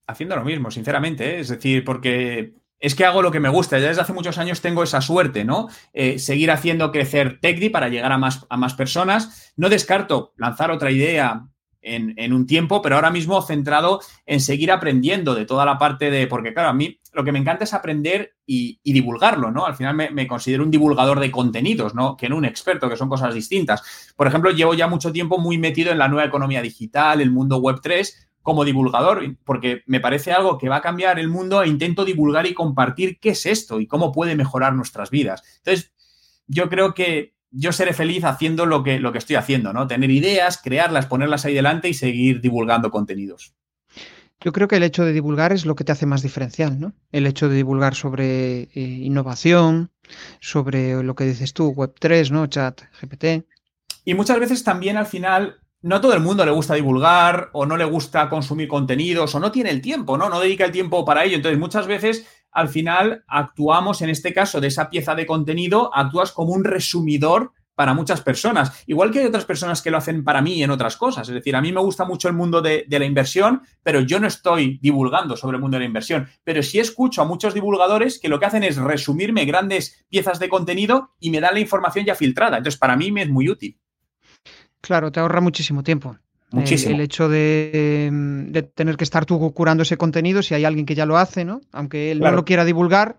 [0.07, 1.41] Haciendo lo mismo, sinceramente, ¿eh?
[1.41, 3.79] es decir, porque es que hago lo que me gusta.
[3.79, 5.69] Ya desde hace muchos años tengo esa suerte, ¿no?
[5.93, 9.53] Eh, seguir haciendo crecer TechDi para llegar a más, a más personas.
[9.57, 11.49] No descarto lanzar otra idea
[11.87, 16.27] en, un tiempo, pero ahora mismo centrado en seguir aprendiendo de toda la parte de,
[16.27, 19.67] porque claro, a mí lo que me encanta es aprender y, divulgarlo, ¿no?
[19.67, 22.17] Al final me, considero un divulgador de contenidos, ¿no?
[22.17, 24.13] Que no un experto, que son cosas distintas.
[24.17, 27.59] Por ejemplo, llevo ya mucho tiempo muy metido en la nueva economía digital, el mundo
[27.59, 31.69] web 3, como divulgador, porque me parece algo que va a cambiar el mundo e
[31.69, 35.43] intento divulgar y compartir qué es esto y cómo puede mejorar nuestras vidas.
[35.59, 35.93] Entonces,
[36.47, 39.87] yo creo que yo seré feliz haciendo lo que, lo que estoy haciendo, ¿no?
[39.87, 43.55] Tener ideas, crearlas, ponerlas ahí delante y seguir divulgando contenidos.
[44.41, 46.93] Yo creo que el hecho de divulgar es lo que te hace más diferencial, ¿no?
[47.11, 49.91] El hecho de divulgar sobre eh, innovación,
[50.41, 52.47] sobre lo que dices tú, Web3, ¿no?
[52.47, 53.47] Chat, GPT.
[54.05, 57.65] Y muchas veces también al final no a todo el mundo le gusta divulgar o
[57.65, 60.29] no le gusta consumir contenidos o no tiene el tiempo, ¿no?
[60.29, 61.37] No dedica el tiempo para ello.
[61.37, 62.27] Entonces, muchas veces
[62.57, 67.53] al final actuamos, en este caso de esa pieza de contenido, actúas como un resumidor
[67.75, 68.83] para muchas personas.
[68.87, 71.29] Igual que hay otras personas que lo hacen para mí en otras cosas.
[71.29, 74.27] Es decir, a mí me gusta mucho el mundo de, la inversión, pero yo no
[74.27, 76.31] estoy divulgando sobre el mundo de la inversión.
[76.45, 80.49] Pero sí escucho a muchos divulgadores que lo que hacen es resumirme grandes piezas de
[80.49, 82.57] contenido y me dan la información ya filtrada.
[82.57, 83.79] Entonces, para mí me es muy útil.
[84.81, 86.17] Claro, te ahorra muchísimo tiempo.
[86.53, 91.05] El, hecho de, tener que estar tú curando ese contenido, si hay alguien que ya
[91.05, 91.61] lo hace, ¿no?
[91.73, 93.17] Aunque él no lo quiera divulgar,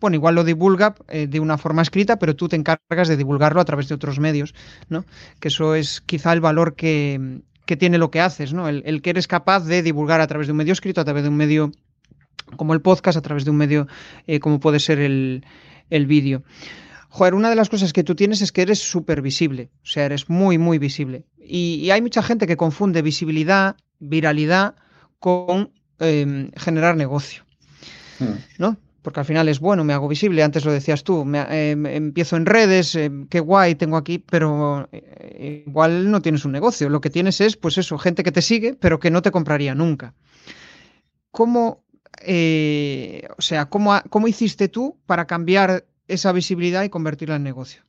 [0.00, 3.60] bueno, igual lo divulga eh, de una forma escrita, pero tú te encargas de divulgarlo
[3.60, 4.54] a través de otros medios,
[4.88, 5.04] ¿no?
[5.40, 7.42] Que eso es quizá el valor que,
[7.78, 8.68] tiene lo que haces, ¿no?
[8.68, 11.28] El, que eres capaz de divulgar a través de un medio escrito, a través de
[11.28, 11.72] un medio
[12.56, 13.88] como el podcast, a través de un medio
[14.26, 15.44] eh, como puede ser el,
[15.90, 16.42] el vídeo.
[17.14, 20.04] Joder, una de las cosas que tú tienes es que eres súper visible, o sea,
[20.04, 21.26] eres muy, muy visible.
[21.38, 24.74] Y, hay mucha gente que confunde visibilidad, viralidad
[25.20, 27.44] con em, generar negocio,
[28.18, 28.34] hmm.
[28.58, 28.78] ¿no?
[29.02, 32.34] Porque al final es bueno, me hago visible, antes lo decías tú, me, em, empiezo
[32.34, 37.00] en redes, em, qué guay tengo aquí, pero eh, igual no tienes un negocio, lo
[37.00, 40.14] que tienes es, pues eso, gente que te sigue, pero que no te compraría nunca.
[41.30, 41.84] ¿Cómo,
[42.22, 47.82] eh, o sea, cómo, cómo hiciste tú para cambiar esa visibilidad y convertirla en negocio?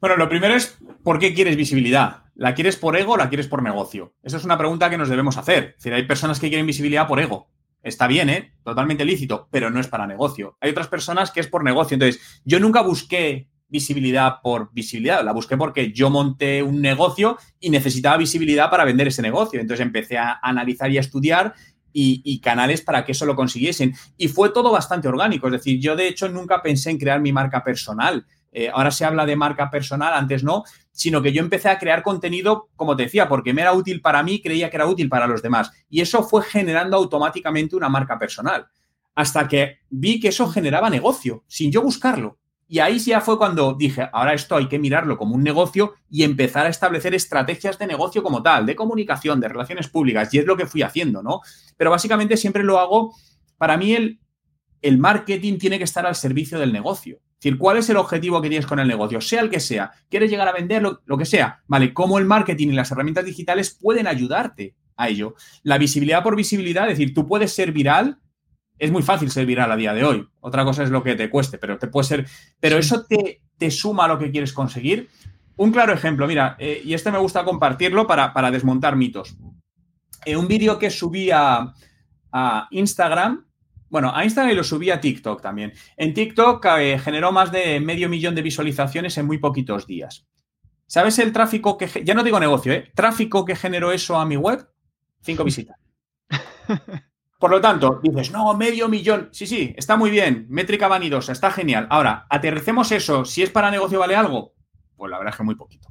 [0.00, 2.24] Bueno, lo primero es, ¿por qué quieres visibilidad?
[2.34, 4.14] ¿La quieres por ego o la quieres por negocio?
[4.22, 5.64] Esa es una pregunta que nos debemos hacer.
[5.64, 7.50] Es decir, hay personas que quieren visibilidad por ego.
[7.82, 8.52] Está bien, ¿eh?
[8.62, 10.58] Totalmente lícito, pero no es para negocio.
[10.60, 11.94] Hay otras personas que es por negocio.
[11.94, 17.70] Entonces, yo nunca busqué visibilidad por visibilidad, la busqué porque yo monté un negocio y
[17.70, 19.60] necesitaba visibilidad para vender ese negocio.
[19.60, 21.54] Entonces empecé a analizar y a estudiar
[21.98, 23.94] y, canales para que eso lo consiguiesen.
[24.18, 25.46] Y fue todo bastante orgánico.
[25.46, 28.26] Es decir, yo de hecho nunca pensé en crear mi marca personal.
[28.52, 32.02] Eh, ahora se habla de marca personal, antes no, sino que yo empecé a crear
[32.02, 35.26] contenido, como te decía, porque me era útil para mí, creía que era útil para
[35.26, 35.70] los demás.
[35.88, 38.66] Y eso fue generando automáticamente una marca personal.
[39.14, 42.38] Hasta que vi que eso generaba negocio, sin yo buscarlo.
[42.68, 46.24] Y ahí ya fue cuando dije, ahora esto hay que mirarlo como un negocio y
[46.24, 50.32] empezar a establecer estrategias de negocio como tal, de comunicación, de relaciones públicas.
[50.34, 51.40] Y es lo que fui haciendo, ¿no?
[51.76, 53.14] Pero básicamente siempre lo hago,
[53.56, 54.20] para mí el,
[54.82, 57.16] el marketing tiene que estar al servicio del negocio.
[57.16, 59.20] Es decir, ¿cuál es el objetivo que tienes con el negocio?
[59.20, 59.92] Sea el que sea.
[60.08, 61.62] ¿Quieres llegar a vender lo, que sea?
[61.66, 65.34] Vale, ¿cómo el marketing y las herramientas digitales pueden ayudarte a ello?
[65.62, 68.18] La visibilidad por visibilidad, es decir, tú puedes ser viral
[68.78, 70.28] es muy fácil ser viral a día de hoy.
[70.40, 72.26] Otra cosa es lo que te cueste, pero te puede ser.
[72.60, 75.08] Pero eso te, te suma a lo que quieres conseguir.
[75.56, 79.36] Un claro ejemplo, mira, eh, y este me gusta compartirlo para, desmontar mitos.
[80.24, 81.72] Eh, un vídeo que subí a,
[82.70, 83.46] Instagram,
[83.88, 85.72] bueno, a Instagram y lo subí a TikTok también.
[85.96, 90.26] En TikTok eh, generó más de medio millón de visualizaciones en muy poquitos días.
[90.86, 92.92] ¿Sabes el tráfico que, ya no digo negocio, ¿eh?
[92.94, 94.68] Tráfico que generó eso a mi web?
[95.22, 95.78] Cinco visitas.
[97.38, 99.28] Por lo tanto, dices, no, medio millón.
[99.32, 100.46] Sí, sí, está muy bien.
[100.48, 101.86] Métrica vanidosa, está genial.
[101.90, 103.24] Ahora, aterricemos eso.
[103.24, 104.54] Si es para negocio, ¿vale algo?
[104.96, 105.88] Pues la verdad es que muy poquito.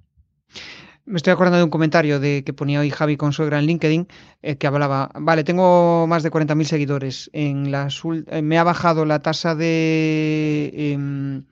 [1.06, 4.08] Me estoy acordando de un comentario de que ponía hoy Javi con suegra en LinkedIn
[4.42, 7.30] eh, que hablaba, vale, tengo más de 40.000 seguidores.
[7.32, 11.44] En las, eh, me ha bajado la tasa de, em,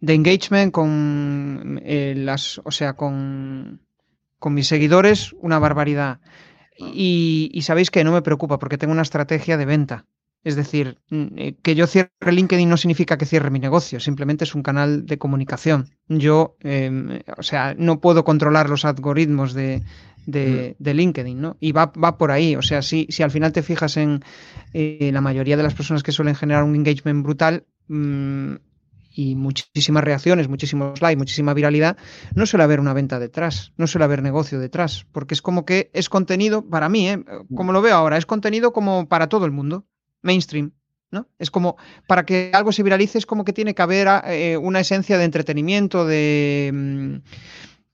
[0.00, 3.80] de engagement con eh, las, o sea, con,
[4.40, 6.18] con mis seguidores, una barbaridad.
[6.78, 10.06] Y, sabéis que no me preocupa porque tengo una estrategia de venta.
[10.44, 14.44] Es decir, mm, eh, que yo cierre LinkedIn no significa que cierre mi negocio, simplemente
[14.44, 15.90] es un canal de comunicación.
[16.08, 19.82] Yo, em, o sea, no puedo controlar los algoritmos de,
[20.26, 20.88] de, mm.
[20.88, 21.56] LinkedIn, ¿no?
[21.58, 22.54] Y va, va, por ahí.
[22.54, 24.22] O sea, si, si al final te fijas en
[24.74, 28.54] eh, la mayoría de las personas que suelen generar un engagement brutal, mm,
[29.18, 31.96] y muchísimas reacciones, muchísimos likes, muchísima viralidad,
[32.36, 35.90] no suele haber una venta detrás, no suele haber negocio detrás, porque es como que
[35.92, 37.24] es contenido, para mí, ¿eh?
[37.52, 39.88] como lo veo ahora, es contenido como para todo el mundo,
[40.22, 40.70] mainstream.
[41.10, 41.26] ¿no?
[41.40, 44.78] Es como, para que algo se viralice, es como que tiene que haber eh, una
[44.78, 47.16] esencia de entretenimiento, de, mm,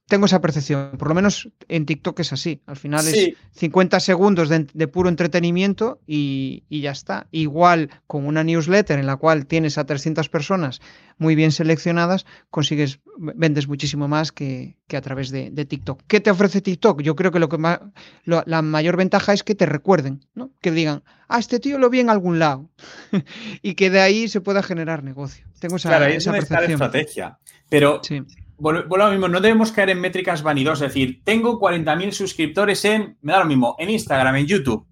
[0.07, 0.91] tengo esa percepción.
[0.97, 2.61] Por lo menos en TikTok es así.
[2.67, 7.27] Al final es 50 segundos de, puro entretenimiento y, ya está.
[7.31, 10.81] Igual con una newsletter en la cual tienes a 300 personas
[11.17, 16.01] muy bien seleccionadas, consigues, vendes muchísimo más que, a través de, TikTok.
[16.07, 17.01] ¿Qué te ofrece TikTok?
[17.01, 17.79] Yo creo que lo que más,
[18.25, 20.51] la mayor ventaja es que te recuerden, ¿no?
[20.61, 22.69] Que digan, ah, este tío lo vi en algún lado.
[23.61, 25.47] y que de ahí se pueda generar negocio.
[25.59, 27.39] Tengo esa, claro, es una estrategia.
[27.69, 28.23] Pero sí
[28.57, 32.83] vuelvo a lo mismo, no debemos caer en métricas vanidosas, es decir, tengo 40.000 suscriptores
[32.85, 34.87] en, me da lo mismo, en Instagram, en YouTube.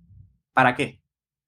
[0.53, 1.01] ¿Para qué?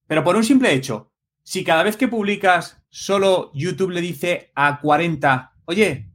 [0.07, 1.11] Pero por un simple hecho,
[1.43, 6.11] si cada vez que publicas solo YouTube le dice a 40, oye,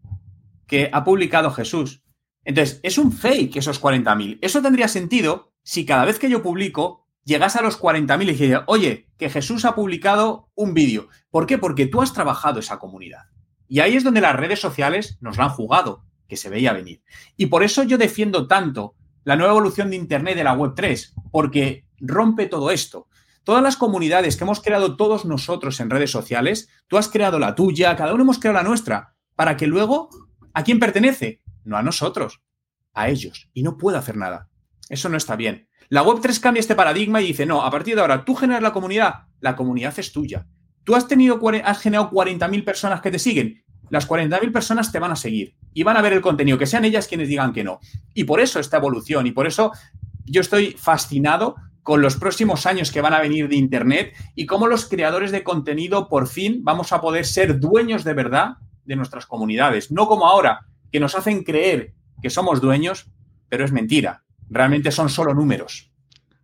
[0.67, 2.03] que ha publicado Jesús.
[2.45, 4.39] Entonces, es un fake esos 40.000.
[4.41, 8.61] Eso tendría sentido si cada vez que yo publico llegas a los 40.000 y dices,
[8.67, 11.09] oye, que Jesús ha publicado un vídeo.
[11.31, 11.59] ¿Por qué?
[11.59, 13.25] Porque tú has trabajado esa comunidad.
[13.71, 17.05] Y ahí es donde las redes sociales nos lo han jugado, que se veía venir.
[17.37, 21.15] Y por eso yo defiendo tanto la nueva evolución de Internet de la Web 3,
[21.31, 23.07] porque rompe todo esto.
[23.45, 27.55] Todas las comunidades que hemos creado todos nosotros en redes sociales, tú has creado la
[27.55, 30.11] tuya, cada uno hemos creado la nuestra, para que luego,
[30.53, 31.41] ¿a quién pertenece?
[31.63, 32.43] No a nosotros,
[32.93, 33.51] a ellos.
[33.55, 34.49] Y no puedo hacer nada.
[34.89, 35.69] Eso no está bien.
[35.91, 38.65] La Web 3 cambia este paradigma y dice, no, a partir de ahora tú generas
[38.65, 40.49] la comunidad, la comunidad es tuya.
[40.85, 43.63] Tú has, tenido, has generado 40.000 personas que te siguen.
[43.91, 46.85] Las 40.000 personas te van a seguir y van a ver el contenido, que sean
[46.85, 47.81] ellas quienes digan que no.
[48.15, 49.73] Y por eso esta evolución y por eso
[50.25, 54.69] yo estoy fascinado con los próximos años que van a venir de Internet y cómo
[54.69, 59.27] los creadores de contenido por fin vamos a poder ser dueños de verdad de nuestras
[59.27, 59.91] comunidades.
[59.91, 63.11] No como ahora, que nos hacen creer que somos dueños,
[63.49, 64.25] pero es mentira.
[64.49, 65.90] Realmente son solo números.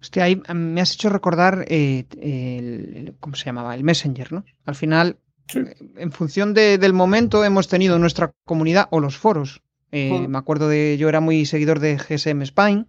[0.00, 3.74] Hostia, ahí me has hecho recordar, eh, el, ¿cómo se llamaba?
[3.74, 4.44] El Messenger, ¿no?
[4.64, 5.18] Al final,
[5.54, 9.62] eh, en función del momento, hemos tenido nuestra comunidad o los foros.
[9.92, 12.86] Eh, me acuerdo de, yo era muy seguidor de GSM Spine.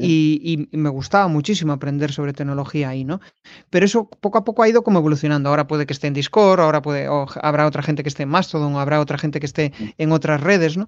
[0.00, 3.20] Y, me gustaba muchísimo aprender sobre tecnología ahí, ¿no?
[3.68, 5.50] Pero eso poco a poco ha ido como evolucionando.
[5.50, 7.06] Ahora puede que esté en Discord, ahora puede,
[7.42, 10.78] habrá otra gente que esté en Mastodon, habrá otra gente que esté en otras redes,
[10.78, 10.86] ¿no?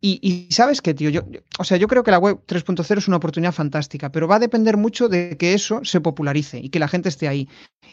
[0.00, 1.22] Y, sabes qué, tío, yo,
[1.58, 4.38] o sea, yo creo que la web 3.0 es una oportunidad fantástica, pero va a
[4.38, 7.48] depender mucho de que eso se popularice y que la gente esté ahí.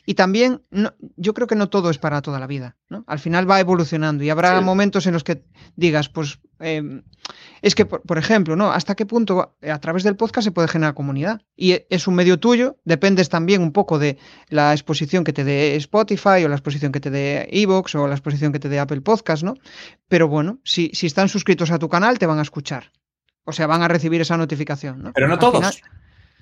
[0.06, 3.04] Y también, no, yo creo que no todo es para toda la vida, ¿no?
[3.08, 5.44] Al final va evolucionando y habrá momentos en los que
[5.76, 7.04] digas, pues, em,
[7.62, 8.72] es que, por, ejemplo, ¿no?
[8.72, 11.42] ¿Hasta qué punto a través del podcast se puede generar comunidad?
[11.56, 14.18] Y e, es un medio tuyo, dependes también un poco de
[14.50, 18.16] la exposición que te dé Spotify o la exposición que te dé Evox o la
[18.16, 19.56] exposición que te dé Apple Podcast, ¿no?
[20.08, 22.92] Pero bueno, si, si están suscritos a tu canal, te van a escuchar.
[23.46, 25.14] O sea, van a recibir esa notificación, ¿no?
[25.14, 25.82] Pero no todos.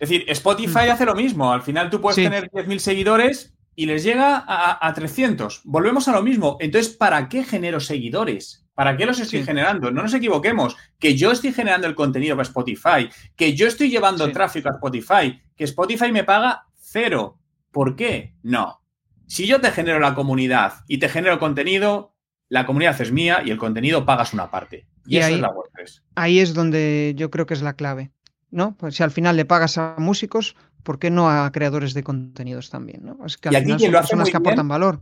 [0.03, 0.91] Es decir, Spotify mm.
[0.91, 1.53] hace lo mismo.
[1.53, 5.61] Al final tú puedes tener 10.000 seguidores y les llega a, 300.
[5.63, 6.57] Volvemos a lo mismo.
[6.59, 8.65] Entonces, ¿para qué genero seguidores?
[8.73, 9.91] ¿Para qué los estoy generando?
[9.91, 10.75] No nos equivoquemos.
[10.99, 15.41] Que yo estoy generando el contenido para Spotify, que yo estoy llevando tráfico a Spotify,
[15.55, 17.39] que Spotify me paga cero.
[17.71, 18.35] ¿Por qué?
[18.43, 18.81] No.
[19.25, 22.13] Si yo te genero la comunidad y te genero contenido,
[22.49, 24.85] la comunidad es mía y el contenido pagas una parte.
[25.05, 26.03] Y, eso es la WordPress.
[26.15, 28.11] Ahí es donde yo creo que es la clave.
[28.53, 28.75] ¿No?
[28.77, 32.69] Pues si al final le pagas a músicos, ¿por qué no a creadores de contenidos
[32.69, 33.03] también?
[33.03, 33.25] ¿no?
[33.25, 35.01] Es que al final son personas que aportan valor.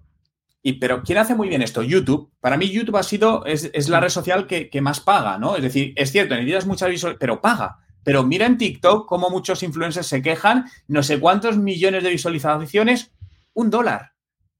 [0.63, 1.81] Y, pero ¿quién hace muy bien esto?
[1.81, 2.31] YouTube.
[2.39, 5.55] Para mí, YouTube ha sido, es, la red social que, más paga, ¿no?
[5.55, 7.79] Es decir, es cierto, necesitas muchas visualizaciones, pero paga.
[8.03, 13.11] Pero mira en TikTok cómo muchos influencers se quejan, no sé cuántos millones de visualizaciones,
[13.53, 14.13] un dólar.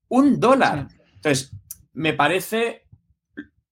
[0.08, 0.88] Un dólar.
[1.16, 1.52] Entonces,
[1.94, 2.88] me parece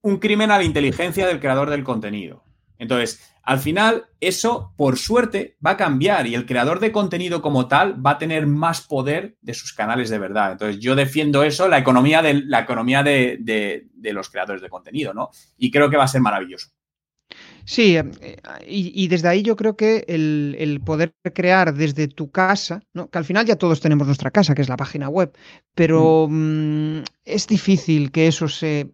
[0.02, 2.44] un crimen a la inteligencia del creador del contenido.
[2.78, 7.68] Entonces, al final, eso, por suerte, va a cambiar y el creador de contenido como
[7.68, 10.52] tal va a tener más poder de sus canales de verdad.
[10.52, 15.32] Entonces, yo defiendo eso, la economía de, la economía de, los creadores de contenido, ¿no?
[15.58, 16.70] Y creo que va a ser maravilloso.
[17.66, 18.38] Sí, eh,
[18.68, 23.10] y, desde ahí yo creo que el, poder crear desde tu casa, ¿no?
[23.10, 25.36] que al final ya todos tenemos nuestra casa, que es la página web,
[25.74, 27.00] pero mm.
[27.00, 28.92] Mm, es difícil que eso se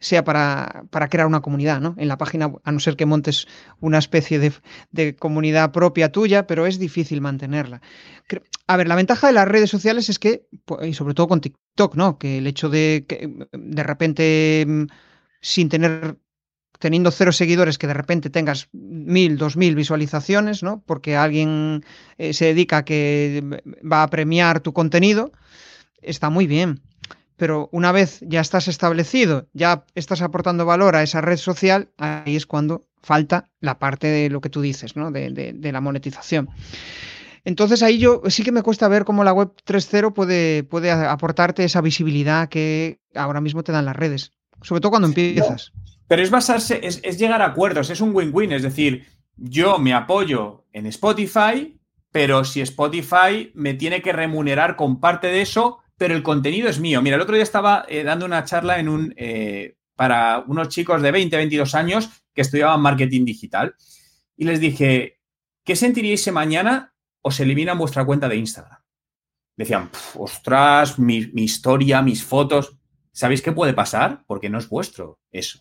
[0.00, 1.94] sea para, crear una comunidad, ¿no?
[1.98, 3.46] En la página, a no ser que montes
[3.80, 7.82] una especie de, comunidad propia tuya, pero es difícil mantenerla.
[8.66, 10.46] A ver, la ventaja de las redes sociales es que,
[10.82, 12.18] y sobre todo con TikTok, ¿no?
[12.18, 14.84] Que el hecho de que de repente, mm,
[15.40, 16.16] sin tener
[16.78, 20.82] teniendo cero seguidores, que de repente tengas mil, dos mil visualizaciones, ¿no?
[20.86, 21.84] Porque alguien
[22.16, 25.30] eh, se dedica a que va a premiar tu contenido,
[26.00, 26.80] está muy bien
[27.40, 32.36] pero una vez ya estás establecido, ya estás aportando valor a esa red social, ahí
[32.36, 35.10] es cuando falta la parte de lo que tú dices, ¿no?
[35.10, 36.50] de, la monetización.
[37.46, 41.64] Entonces ahí yo sí que me cuesta ver cómo la web 3.0 puede, puede aportarte
[41.64, 45.72] esa visibilidad que ahora mismo te dan las redes, sobre todo cuando empiezas.
[46.08, 49.06] Pero es basarse, es, es llegar a acuerdos, es un win-win, es decir,
[49.38, 51.80] yo me apoyo en Spotify,
[52.12, 56.80] pero si Spotify me tiene que remunerar con parte de eso, pero el contenido es
[56.80, 57.02] mío.
[57.02, 61.02] Mira, el otro día estaba eh, dando una charla en un, eh, para unos chicos
[61.02, 63.74] de 20, 22 años que estudiaban marketing digital
[64.34, 65.20] y les dije,
[65.62, 68.78] ¿qué sentiríais si mañana os eliminan vuestra cuenta de Instagram?
[69.58, 72.78] Decían, ostras, mi, mi historia, mis fotos.
[73.12, 74.24] ¿Sabéis qué puede pasar?
[74.26, 75.60] Porque no es vuestro eso.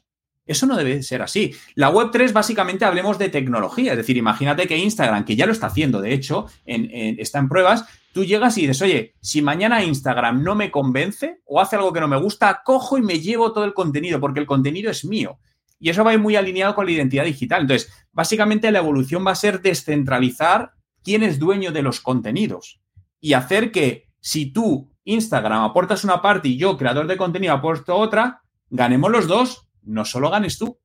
[0.50, 1.54] Eso no debe ser así.
[1.76, 3.92] La Web3, básicamente, hablemos de tecnología.
[3.92, 7.86] Es decir, imagínate que Instagram, que ya lo está haciendo, de hecho, está en pruebas,
[8.14, 12.00] tú llegas y dices, oye, si mañana Instagram no me convence o hace algo que
[12.00, 15.38] no me gusta, cojo y me llevo todo el contenido, porque el contenido es mío.
[15.80, 17.62] Y eso va a ir muy alineado con la identidad digital.
[17.62, 20.72] Entonces, básicamente la evolución va a ser descentralizar
[21.04, 22.82] quién es dueño de los contenidos
[23.22, 27.96] y hacer que si tú, Instagram, aportas una parte y yo, creador de contenido, aporto
[27.96, 28.42] otra,
[28.72, 30.78] ganemos los dos no solo ganes tú.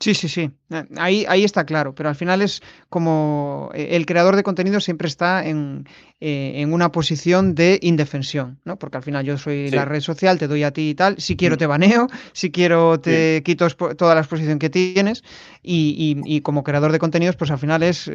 [0.00, 0.50] Sí, sí, sí.
[0.70, 4.80] Eh, ahí, ahí está claro, pero al final es como eh, el creador de contenido
[4.80, 5.88] siempre está en,
[6.20, 8.76] eh, una posición de indefensión, ¿no?
[8.76, 11.20] Porque al final yo soy la red social, te doy a ti y tal.
[11.20, 15.22] Si quiero te baneo, si quiero te quito toda la exposición que tienes.
[15.62, 18.10] Y, como creador de contenidos, pues al final es,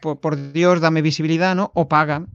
[0.00, 1.70] por, Dios, dame visibilidad, ¿no?
[1.74, 2.26] O paga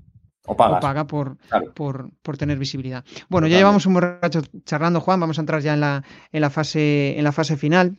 [0.46, 1.38] o, paga por,
[1.74, 3.06] por, tener visibilidad.
[3.30, 5.20] Bueno, ya llevamos un buen rato charlando, Juan.
[5.20, 7.96] Vamos a entrar ya en la, en la, fase, en la fase final.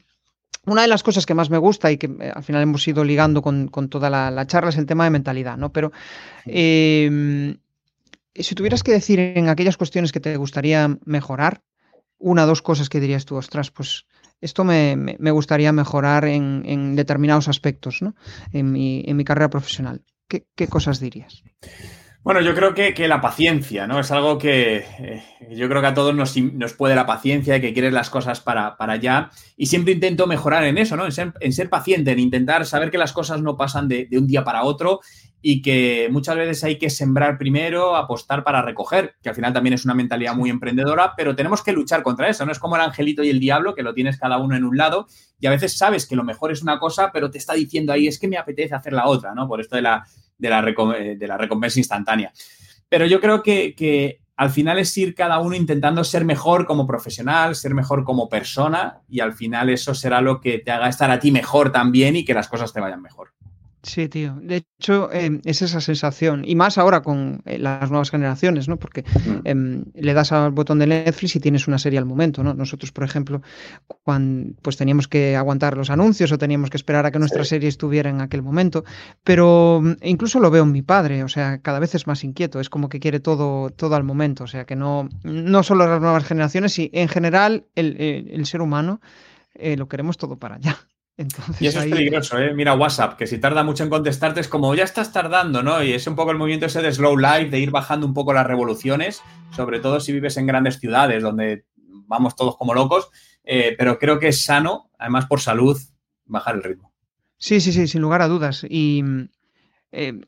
[0.67, 3.05] Una de las cosas que más me gusta y que eh, al final hemos ido
[3.05, 5.73] ligando con, toda la, charla es el tema de mentalidad, ¿no?
[5.73, 5.93] Pero
[6.47, 7.57] em,
[8.35, 11.63] si tuvieras que decir en aquellas cuestiones que te gustaría mejorar,
[12.19, 14.07] una o dos cosas que dirías tú, ostras, pues
[14.41, 18.15] esto me, gustaría mejorar en, determinados aspectos, ¿no?
[18.53, 20.03] En mi, en mi carrera profesional.
[20.29, 21.43] ¿Qué, ¿Qué cosas dirías?
[22.25, 24.01] Bueno, yo creo que, la paciencia, ¿no?
[24.01, 27.93] Es algo que eh, yo creo que a todos nos, puede la paciencia, que quieres
[27.93, 29.29] las cosas para, para allá.
[29.59, 31.05] Y siempre intento mejorar en eso, ¿no?
[31.05, 34.65] En ser, paciente, en intentar saber que las cosas no pasan de, un día para
[34.65, 35.01] otro
[35.43, 39.75] y que muchas veces hay que sembrar primero, apostar para recoger, que al final también
[39.75, 42.53] es una mentalidad muy emprendedora, pero tenemos que luchar contra eso, ¿no?
[42.53, 45.07] Es como el angelito y el diablo, que lo tienes cada uno en un lado
[45.39, 48.07] y a veces sabes que lo mejor es una cosa, pero te está diciendo ahí,
[48.07, 49.47] es que me apetece hacer la otra, ¿no?
[49.47, 50.07] Por esto de la
[50.39, 52.33] de la, de la recompensa instantánea.
[52.89, 57.55] Pero yo creo que, al final es ir cada uno intentando ser mejor como profesional,
[57.55, 61.21] ser mejor como persona y al final eso será lo que te haga estar a
[61.21, 63.34] ti mejor también y que las cosas te vayan mejor.
[63.85, 64.39] Sí, tío.
[64.41, 66.43] De hecho, em, es esa sensación.
[66.47, 68.79] Y más ahora con eh, las nuevas generaciones, ¿no?
[68.79, 69.05] Porque
[69.45, 72.55] em, le das al botón de Netflix y tienes una serie al momento, ¿no?
[72.55, 73.43] Nosotros, por ejemplo,
[74.03, 77.69] cuando pues teníamos que aguantar los anuncios o teníamos que esperar a que nuestra serie
[77.69, 78.85] estuviera en aquel momento.
[79.23, 82.61] Pero mm, incluso lo veo en mi padre, o sea, cada vez es más inquieto.
[82.61, 84.45] Es como que quiere todo, todo al momento.
[84.45, 89.01] O sea, que no, no solo las nuevas generaciones, y en general el, ser humano
[89.55, 90.79] eh, lo queremos todo para allá
[91.61, 92.53] y eso es peligroso, ¿eh?
[92.55, 95.83] Mira WhatsApp, que si tarda mucho en contestarte es como ya estás tardando, ¿no?
[95.83, 98.33] Y es un poco el movimiento ese de slow life, de ir bajando un poco
[98.33, 99.23] las revoluciones,
[99.55, 101.67] sobre todo si vives en grandes ciudades donde
[102.07, 103.11] vamos todos como locos,
[103.45, 105.79] eh, pero creo que es sano, además por salud,
[106.27, 106.93] bajar el ritmo.
[107.39, 108.67] Sí, sí, sí, sin lugar a dudas.
[108.69, 109.05] Y,
[109.95, 110.21] eh,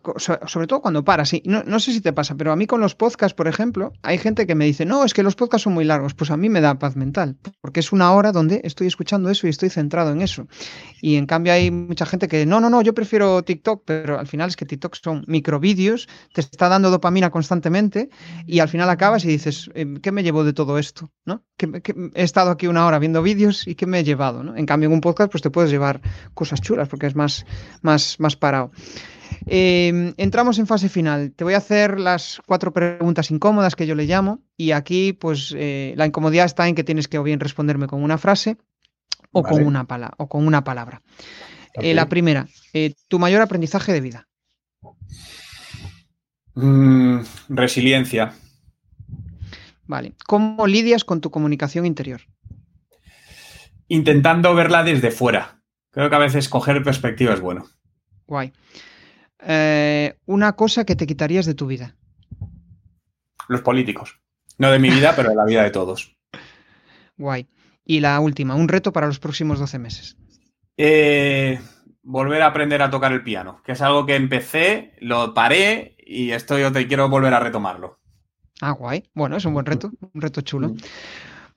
[0.46, 1.28] sobre todo cuando paras.
[1.30, 4.18] Sí, no, sé si te pasa, pero a mí con los podcasts, por ejemplo, hay
[4.18, 6.14] gente que me dice, no, es que los podcasts son muy largos.
[6.14, 9.46] Pues a mí me da paz mental, porque es una hora donde estoy escuchando eso
[9.46, 10.46] y estoy centrado en eso.
[11.00, 14.26] Y en cambio hay mucha gente que, no, no, no, yo prefiero TikTok, pero al
[14.26, 18.08] final es que TikTok son microvídeos, te está dando dopamina constantemente
[18.46, 21.10] y al final acabas y dices, em, ¿qué me llevo de todo esto?
[21.24, 21.42] ¿No?
[21.56, 21.82] Que,
[22.14, 24.54] he estado aquí una hora viendo vídeos y ¿qué me he llevado?
[24.56, 26.00] En cambio en un podcast pues te puedes llevar
[26.34, 27.46] cosas chulas porque es más,
[27.82, 28.70] más, más parado.
[29.46, 31.32] Em, entramos en fase final.
[31.32, 35.54] Te voy a hacer las cuatro preguntas incómodas que yo le llamo y aquí pues
[35.56, 38.56] eh, la incomodidad está en que tienes que o bien responderme con una frase
[39.32, 41.02] o, con, una o con una palabra.
[41.74, 44.28] Eh, la primera, eh, tu mayor aprendizaje de vida.
[46.54, 47.20] Mm,
[47.50, 48.32] resiliencia.
[49.86, 50.14] Vale.
[50.26, 52.22] ¿Cómo lidias con tu comunicación interior?
[53.88, 55.62] Intentando verla desde fuera.
[55.90, 57.66] Creo que a veces coger perspectiva es bueno.
[58.26, 58.52] Guay.
[59.40, 61.96] Eh, una cosa que te quitarías de tu vida.
[63.48, 64.18] Los políticos.
[64.58, 66.16] No de mi vida, pero de la vida de todos.
[67.16, 67.46] Guay.
[67.84, 70.16] Y la última, un reto para los próximos 12 meses.
[70.76, 71.60] Eh,
[72.02, 76.30] volver a aprender a tocar el piano, que es algo que empecé, lo paré y
[76.30, 78.00] estoy yo te quiero volver a retomarlo.
[78.60, 79.04] Ah, guay.
[79.14, 80.74] Bueno, es un buen reto, un reto chulo.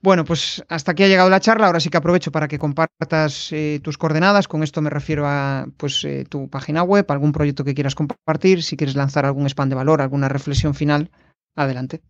[0.02, 1.68] Bueno, pues hasta aquí ha llegado la charla.
[1.68, 4.48] Ahora sí que aprovecho para que compartas eh, tus coordenadas.
[4.48, 8.64] Con esto me refiero a pues, eh, tu página web, algún proyecto que quieras compartir,
[8.64, 11.12] si quieres lanzar algún spam de valor, alguna reflexión final,
[11.60, 12.02] Adelante.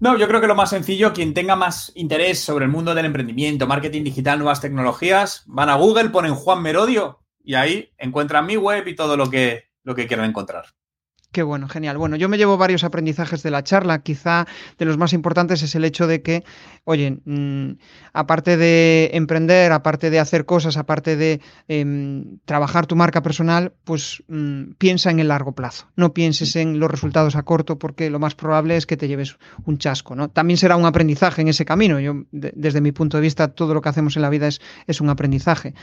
[0.00, 3.06] No, yo creo que lo más sencillo, quien tenga más interés sobre el mundo del
[3.06, 8.56] emprendimiento, marketing digital, nuevas tecnologías, van a Google, ponen Juan Merodio y ahí encuentran mi
[8.56, 10.64] web y todo lo que, lo que quieran encontrar.
[11.32, 11.96] Qué bueno, genial.
[11.96, 14.02] Bueno, yo me llevo varios aprendizajes de la charla.
[14.02, 16.42] Quizá de los más importantes es el hecho de que,
[16.82, 17.78] oye, mm,
[18.12, 24.24] aparte de emprender, aparte de hacer cosas, aparte de em, trabajar tu marca personal, pues
[24.26, 25.86] mm, piensa en el largo plazo.
[25.94, 29.38] No pienses en los resultados a corto porque lo más probable es que te lleves
[29.64, 30.16] un chasco.
[30.16, 30.30] ¿no?
[30.30, 32.00] También será un aprendizaje en ese camino.
[32.00, 35.10] Yo, desde mi punto de vista, todo lo que hacemos en la vida es, un
[35.10, 35.74] aprendizaje.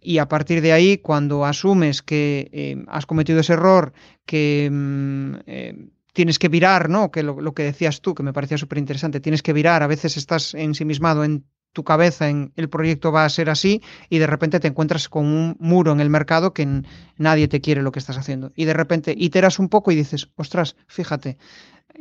[0.00, 3.92] Y a partir de ahí, cuando asumes que em, has cometido ese error,
[4.26, 7.10] que mm, eh, tienes que virar, ¿no?
[7.10, 10.16] Que lo, que decías tú, que me parecía súper interesante, tienes que virar, a veces
[10.16, 14.60] estás ensimismado en tu cabeza en el proyecto va a ser así y de repente
[14.60, 16.82] te encuentras con un muro en el mercado que
[17.16, 18.52] nadie te quiere lo que estás haciendo.
[18.54, 21.38] Y de repente iteras un poco y dices, ostras, fíjate,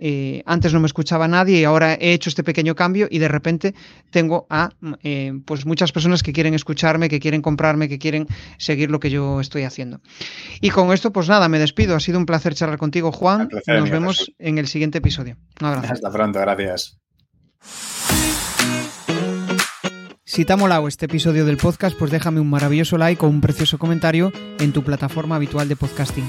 [0.04, 3.28] eh, antes no me escuchaba nadie y ahora he hecho este pequeño cambio y de
[3.28, 3.76] repente
[4.10, 4.72] tengo a
[5.04, 8.28] eh, pues muchas personas que quieren escucharme, que quieren comprarme, que quieren
[8.58, 10.02] seguir lo que yo estoy haciendo.
[10.60, 11.96] Y con esto, pues nada, me despido.
[11.96, 13.48] Ha sido un placer charlar contigo, Juan.
[13.68, 15.38] Nos vemos en el siguiente episodio.
[15.62, 15.94] Un abrazo.
[15.94, 16.98] Hasta pronto, gracias.
[20.24, 23.42] Si te ha molado este episodio del podcast, pues déjame un maravilloso like o un
[23.42, 26.28] precioso comentario en tu plataforma habitual de podcasting.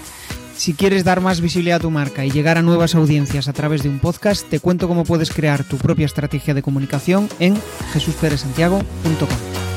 [0.56, 3.82] Si quieres dar más visibilidad a tu marca y llegar a nuevas audiencias a través
[3.82, 7.56] de un podcast, te cuento cómo puedes crear tu propia estrategia de comunicación en
[7.92, 9.71] jesusperesantiago.com.